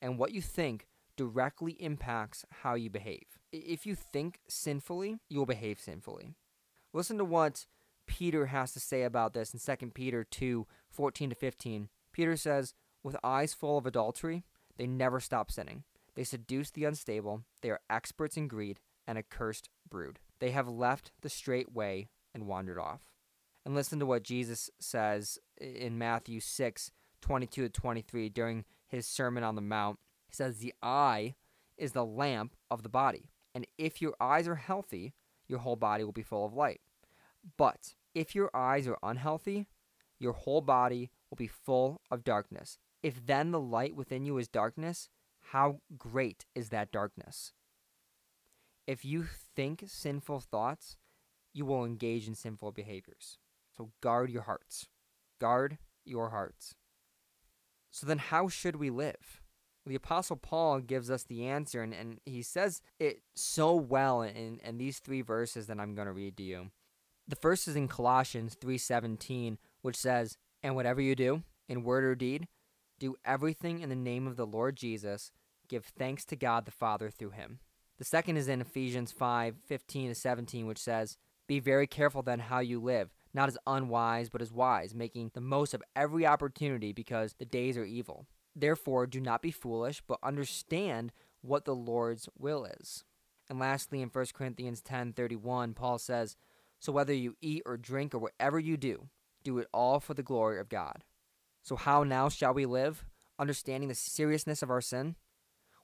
And 0.00 0.18
what 0.18 0.32
you 0.32 0.40
think 0.40 0.86
directly 1.16 1.72
impacts 1.72 2.44
how 2.62 2.74
you 2.74 2.88
behave. 2.88 3.38
If 3.52 3.84
you 3.84 3.94
think 3.96 4.38
sinfully, 4.48 5.18
you'll 5.28 5.46
behave 5.46 5.80
sinfully. 5.80 6.36
Listen 6.92 7.18
to 7.18 7.24
what 7.24 7.66
Peter 8.06 8.46
has 8.46 8.72
to 8.72 8.80
say 8.80 9.02
about 9.02 9.34
this 9.34 9.52
in 9.52 9.76
2 9.76 9.90
Peter 9.90 10.24
2 10.24 10.66
14 10.90 11.30
to 11.30 11.36
15. 11.36 11.88
Peter 12.12 12.36
says, 12.36 12.74
With 13.02 13.16
eyes 13.22 13.52
full 13.52 13.76
of 13.76 13.86
adultery, 13.86 14.44
they 14.76 14.86
never 14.86 15.20
stop 15.20 15.50
sinning. 15.50 15.84
They 16.18 16.24
seduce 16.24 16.72
the 16.72 16.84
unstable. 16.84 17.44
They 17.62 17.70
are 17.70 17.78
experts 17.88 18.36
in 18.36 18.48
greed 18.48 18.80
and 19.06 19.16
a 19.16 19.22
cursed 19.22 19.68
brood. 19.88 20.18
They 20.40 20.50
have 20.50 20.66
left 20.66 21.12
the 21.22 21.28
straight 21.28 21.72
way 21.72 22.08
and 22.34 22.48
wandered 22.48 22.76
off. 22.76 23.02
And 23.64 23.72
listen 23.72 24.00
to 24.00 24.06
what 24.06 24.24
Jesus 24.24 24.68
says 24.80 25.38
in 25.60 25.96
Matthew 25.96 26.40
6 26.40 26.90
22 27.20 27.62
to 27.62 27.68
23 27.68 28.28
during 28.30 28.64
his 28.88 29.06
Sermon 29.06 29.44
on 29.44 29.54
the 29.54 29.60
Mount. 29.60 30.00
He 30.26 30.34
says, 30.34 30.58
The 30.58 30.74
eye 30.82 31.36
is 31.76 31.92
the 31.92 32.04
lamp 32.04 32.56
of 32.68 32.82
the 32.82 32.88
body. 32.88 33.30
And 33.54 33.64
if 33.78 34.02
your 34.02 34.14
eyes 34.20 34.48
are 34.48 34.56
healthy, 34.56 35.14
your 35.46 35.60
whole 35.60 35.76
body 35.76 36.02
will 36.02 36.10
be 36.10 36.22
full 36.22 36.44
of 36.44 36.52
light. 36.52 36.80
But 37.56 37.94
if 38.12 38.34
your 38.34 38.50
eyes 38.52 38.88
are 38.88 38.98
unhealthy, 39.04 39.68
your 40.18 40.32
whole 40.32 40.62
body 40.62 41.12
will 41.30 41.36
be 41.36 41.46
full 41.46 42.00
of 42.10 42.24
darkness. 42.24 42.76
If 43.04 43.24
then 43.24 43.52
the 43.52 43.60
light 43.60 43.94
within 43.94 44.24
you 44.24 44.36
is 44.38 44.48
darkness, 44.48 45.08
how 45.52 45.80
great 45.96 46.44
is 46.54 46.68
that 46.68 46.92
darkness? 46.92 47.52
If 48.86 49.04
you 49.04 49.24
think 49.56 49.84
sinful 49.86 50.40
thoughts, 50.40 50.96
you 51.54 51.64
will 51.64 51.84
engage 51.84 52.28
in 52.28 52.34
sinful 52.34 52.72
behaviors. 52.72 53.38
So 53.76 53.90
guard 54.02 54.30
your 54.30 54.42
hearts. 54.42 54.88
Guard 55.40 55.78
your 56.04 56.30
hearts. 56.30 56.74
So 57.90 58.06
then, 58.06 58.18
how 58.18 58.48
should 58.48 58.76
we 58.76 58.90
live? 58.90 59.40
The 59.86 59.94
Apostle 59.94 60.36
Paul 60.36 60.80
gives 60.80 61.10
us 61.10 61.24
the 61.24 61.46
answer, 61.46 61.82
and, 61.82 61.94
and 61.94 62.20
he 62.26 62.42
says 62.42 62.82
it 63.00 63.22
so 63.34 63.74
well 63.74 64.20
in, 64.20 64.60
in 64.62 64.76
these 64.76 64.98
three 64.98 65.22
verses 65.22 65.66
that 65.66 65.80
I'm 65.80 65.94
going 65.94 66.06
to 66.06 66.12
read 66.12 66.36
to 66.36 66.42
you. 66.42 66.70
The 67.26 67.36
first 67.36 67.68
is 67.68 67.76
in 67.76 67.88
Colossians 67.88 68.54
3:17, 68.54 69.56
which 69.80 69.96
says, 69.96 70.36
"And 70.62 70.76
whatever 70.76 71.00
you 71.00 71.14
do, 71.14 71.42
in 71.68 71.84
word 71.84 72.04
or 72.04 72.14
deed, 72.14 72.48
do 72.98 73.16
everything 73.24 73.80
in 73.80 73.88
the 73.88 73.96
name 73.96 74.26
of 74.26 74.36
the 74.36 74.46
Lord 74.46 74.76
Jesus, 74.76 75.30
give 75.68 75.84
thanks 75.84 76.24
to 76.26 76.36
God 76.36 76.64
the 76.64 76.70
Father 76.70 77.10
through 77.10 77.30
him. 77.30 77.60
The 77.98 78.04
second 78.04 78.36
is 78.36 78.48
in 78.48 78.60
Ephesians 78.60 79.12
5 79.12 79.56
15 79.66 80.08
to 80.08 80.14
17, 80.14 80.66
which 80.66 80.78
says, 80.78 81.18
Be 81.46 81.60
very 81.60 81.86
careful 81.86 82.22
then 82.22 82.38
how 82.38 82.60
you 82.60 82.80
live, 82.80 83.12
not 83.34 83.48
as 83.48 83.58
unwise, 83.66 84.28
but 84.28 84.42
as 84.42 84.52
wise, 84.52 84.94
making 84.94 85.32
the 85.34 85.40
most 85.40 85.74
of 85.74 85.82
every 85.96 86.26
opportunity 86.26 86.92
because 86.92 87.34
the 87.34 87.44
days 87.44 87.76
are 87.76 87.84
evil. 87.84 88.26
Therefore, 88.54 89.06
do 89.06 89.20
not 89.20 89.42
be 89.42 89.50
foolish, 89.50 90.02
but 90.06 90.18
understand 90.22 91.12
what 91.42 91.64
the 91.64 91.74
Lord's 91.74 92.28
will 92.38 92.64
is. 92.64 93.04
And 93.48 93.58
lastly, 93.58 94.02
in 94.02 94.08
1 94.08 94.26
Corinthians 94.34 94.80
10 94.80 95.12
31, 95.12 95.74
Paul 95.74 95.98
says, 95.98 96.36
So 96.78 96.92
whether 96.92 97.14
you 97.14 97.36
eat 97.40 97.62
or 97.66 97.76
drink 97.76 98.14
or 98.14 98.18
whatever 98.18 98.58
you 98.58 98.76
do, 98.76 99.08
do 99.42 99.58
it 99.58 99.68
all 99.72 100.00
for 100.00 100.14
the 100.14 100.22
glory 100.22 100.60
of 100.60 100.68
God. 100.68 101.04
So, 101.62 101.76
how 101.76 102.02
now 102.02 102.28
shall 102.28 102.54
we 102.54 102.66
live? 102.66 103.04
Understanding 103.38 103.88
the 103.88 103.94
seriousness 103.94 104.62
of 104.62 104.70
our 104.70 104.80
sin? 104.80 105.16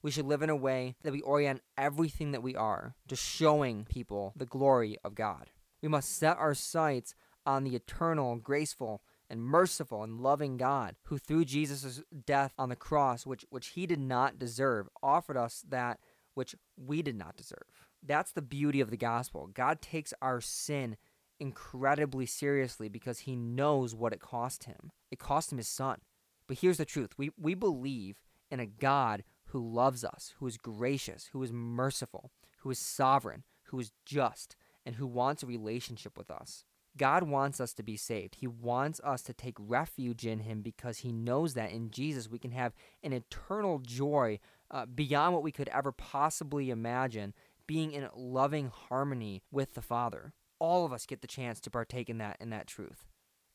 We 0.05 0.11
should 0.11 0.27
live 0.27 0.43
in 0.43 0.51
a 0.51 0.55
way 0.55 0.97
that 1.03 1.15
we 1.15 1.23
orient 1.23 1.63
everything 1.79 2.33
that 2.33 2.43
we 2.43 2.55
are 2.55 2.95
to 3.09 3.17
showing 3.17 3.87
people 3.87 4.35
the 4.37 4.45
glory 4.45 4.99
of 5.03 5.15
God. 5.15 5.49
We 5.81 5.89
must 5.89 6.15
set 6.15 6.37
our 6.37 6.53
sights 6.53 7.15
on 7.47 7.65
the 7.65 7.75
eternal, 7.75 8.37
graceful, 8.37 9.01
and 9.31 9.43
merciful 9.43 10.03
and 10.03 10.21
loving 10.21 10.59
God 10.59 10.97
who 11.05 11.17
through 11.17 11.47
Jesus' 11.47 12.03
death 12.27 12.53
on 12.59 12.69
the 12.69 12.77
cross, 12.77 13.25
which 13.25 13.47
which 13.49 13.69
he 13.69 13.87
did 13.87 13.99
not 13.99 14.39
deserve, 14.39 14.91
offered 15.03 15.39
us 15.39 15.65
that 15.71 16.01
which 16.35 16.55
we 16.77 17.01
did 17.01 17.17
not 17.17 17.35
deserve. 17.35 17.65
That's 18.03 18.33
the 18.33 18.43
beauty 18.43 18.83
of 18.83 18.91
the 18.91 18.99
gospel. 18.99 19.49
God 19.55 19.81
takes 19.81 20.13
our 20.21 20.43
sin 20.43 20.99
incredibly 21.41 22.27
seriously 22.27 22.91
because 22.91 23.21
he 23.21 23.37
knows 23.37 23.95
what 23.95 24.13
it 24.13 24.21
cost 24.21 24.65
him. 24.65 24.93
It 25.11 25.19
cost 25.19 25.51
him 25.51 25.57
his 25.57 25.69
son. 25.69 26.01
But 26.47 26.59
here's 26.59 26.77
the 26.77 26.85
truth. 26.85 27.13
We 27.17 27.31
we 27.39 27.55
believe 27.55 28.21
in 28.51 28.61
a 28.61 28.67
God 28.67 29.25
who 29.55 29.61
loves 29.61 30.03
us, 30.05 30.35
who 30.41 30.49
is 30.49 30.59
gracious, 30.59 31.31
who 31.33 31.41
is 31.41 31.53
merciful, 31.53 32.33
who 32.59 32.71
is 32.73 32.79
sovereign, 32.81 33.45
who 33.67 33.79
is 33.79 33.93
just, 34.05 34.57
and 34.85 34.97
who 34.97 35.07
wants 35.07 35.45
a 35.45 35.47
relationship 35.47 36.19
with 36.19 36.29
us. 36.29 36.65
God 36.97 37.23
wants 37.23 37.61
us 37.61 37.73
to 37.75 37.85
be 37.85 37.97
saved. 37.97 38.35
He 38.41 38.49
wants 38.49 39.01
us 39.05 39.23
to 39.23 39.33
take 39.33 39.55
refuge 39.61 40.27
in 40.27 40.41
Him 40.41 40.61
because 40.61 40.99
He 40.99 41.13
knows 41.13 41.55
that 41.55 41.71
in 41.71 41.93
Jesus 41.93 42.29
we 42.29 42.41
can 42.41 42.51
have 42.51 42.75
an 43.05 43.13
eternal 43.13 43.79
joy 43.79 44.41
uh, 44.73 44.87
beyond 44.87 45.35
what 45.35 45.45
we 45.45 45.53
could 45.53 45.69
ever 45.69 45.93
possibly 45.93 46.71
imagine, 46.71 47.33
being 47.69 47.93
in 47.93 48.09
loving 48.13 48.73
harmony 48.75 49.45
with 49.53 49.75
the 49.75 49.83
Father. 49.83 50.33
All 50.59 50.85
of 50.85 50.93
us 50.93 51.07
get 51.07 51.21
the 51.21 51.29
chance 51.29 51.61
to 51.61 51.71
partake 51.71 52.11
in 52.11 52.19
that 52.19 52.39
in 52.41 52.51
that 52.51 52.67
truth. 52.67 53.07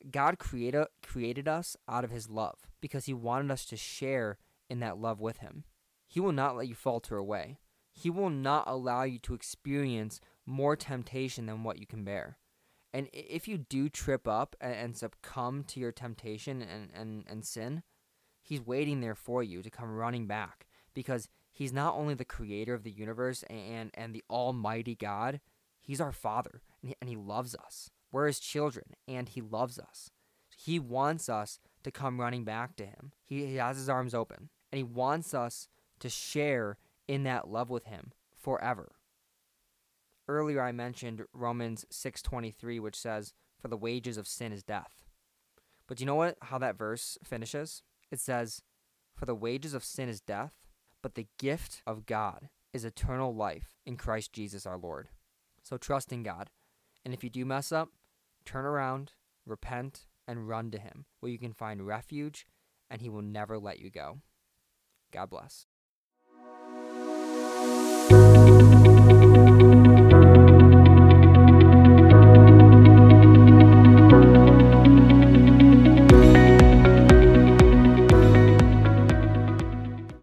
God 0.10 0.40
created 0.40 0.86
created 1.04 1.50
us 1.50 1.76
out 1.90 2.06
of 2.06 2.12
His 2.12 2.30
love 2.30 2.56
because 2.80 3.04
He 3.06 3.14
wanted 3.14 3.52
us 3.52 3.66
to 3.66 3.76
share 3.76 4.38
in 4.70 4.80
that 4.80 4.98
love 4.98 5.20
with 5.20 5.40
Him. 5.40 5.66
He 6.10 6.20
will 6.20 6.32
not 6.32 6.58
let 6.58 6.68
you 6.68 6.74
falter 6.74 7.16
away. 7.16 7.60
He 7.94 8.10
will 8.10 8.32
not 8.32 8.64
allow 8.66 9.04
you 9.04 9.20
to 9.20 9.36
experience 9.36 10.20
more 10.46 10.76
temptation 10.76 11.46
than 11.46 11.64
what 11.64 11.78
you 11.78 11.86
can 11.86 12.04
bear. 12.04 12.40
And 12.92 13.08
if 13.14 13.48
you 13.48 13.60
do 13.60 13.88
trip 13.90 14.28
up 14.28 14.56
and, 14.60 14.98
succumb 14.98 15.64
to 15.66 15.80
your 15.80 15.92
temptation 15.92 16.64
and, 16.64 16.90
and, 16.94 17.26
and 17.30 17.46
sin, 17.46 17.84
He's 18.42 18.66
waiting 18.66 19.02
there 19.02 19.14
for 19.14 19.44
you 19.44 19.62
to 19.62 19.70
come 19.70 19.96
running 19.96 20.26
back 20.26 20.66
because 20.96 21.30
He's 21.52 21.72
not 21.72 21.94
only 21.94 22.16
the 22.16 22.26
creator 22.26 22.74
of 22.74 22.84
the 22.84 22.92
universe 22.92 23.44
and, 23.44 23.92
and 23.94 24.16
the 24.16 24.24
Almighty 24.30 24.96
God, 24.96 25.40
He's 25.80 26.02
our 26.02 26.12
Father 26.12 26.64
and 26.82 26.90
he, 26.90 26.96
and 27.00 27.10
he 27.10 27.16
loves 27.16 27.54
us. 27.54 27.92
We're 28.12 28.26
His 28.26 28.40
children 28.40 28.96
and 29.08 29.30
He 29.30 29.42
loves 29.42 29.78
us. 29.78 30.10
He 30.58 30.80
wants 30.80 31.30
us 31.30 31.60
to 31.84 31.92
come 31.92 32.20
running 32.20 32.44
back 32.44 32.76
to 32.78 32.86
Him. 32.86 33.12
He, 33.24 33.46
he 33.46 33.56
has 33.58 33.78
His 33.78 33.90
arms 33.90 34.16
open 34.16 34.50
and 34.72 34.78
He 34.78 34.84
wants 34.84 35.36
us 35.36 35.68
to 36.00 36.10
share 36.10 36.78
in 37.08 37.24
that 37.24 37.48
love 37.48 37.70
with 37.70 37.86
Him 37.86 38.12
forever. 38.36 38.92
Earlier 40.28 40.62
I 40.62 40.72
mentioned 40.72 41.26
Romans 41.34 41.86
6:23 41.92 42.80
which 42.80 42.96
says 42.96 43.34
for 43.60 43.68
the 43.68 43.78
wages 43.78 44.18
of 44.18 44.28
sin 44.28 44.52
is 44.52 44.64
death. 44.64 45.04
But 45.88 45.98
do 45.98 46.04
you 46.04 46.06
know 46.06 46.16
what 46.16 46.38
how 46.44 46.58
that 46.60 46.78
verse 46.78 47.18
finishes? 47.24 47.84
It 48.12 48.20
says 48.20 48.62
for 49.16 49.26
the 49.26 49.36
wages 49.36 49.74
of 49.74 49.84
sin 49.84 50.08
is 50.08 50.22
death, 50.22 50.54
but 51.02 51.16
the 51.16 51.28
gift 51.38 51.82
of 51.86 52.06
God 52.06 52.50
is 52.74 52.86
eternal 52.86 53.36
life 53.36 53.76
in 53.86 53.98
Christ 53.98 54.32
Jesus 54.32 54.66
our 54.66 54.78
Lord. 54.78 55.10
So 55.64 55.78
trust 55.78 56.14
in 56.14 56.24
God. 56.24 56.52
And 57.04 57.14
if 57.14 57.24
you 57.24 57.30
do 57.30 57.46
mess 57.46 57.72
up, 57.72 57.90
turn 58.46 58.66
around, 58.66 59.14
repent, 59.46 60.06
and 60.28 60.48
run 60.48 60.72
to 60.72 60.80
Him, 60.80 61.06
where 61.20 61.32
you 61.32 61.40
can 61.40 61.54
find 61.54 61.86
refuge 61.86 62.46
and 62.90 63.02
He 63.02 63.10
will 63.10 63.22
never 63.22 63.58
let 63.58 63.80
you 63.80 63.90
go. 63.90 64.20
God 65.12 65.30
bless. 65.30 65.66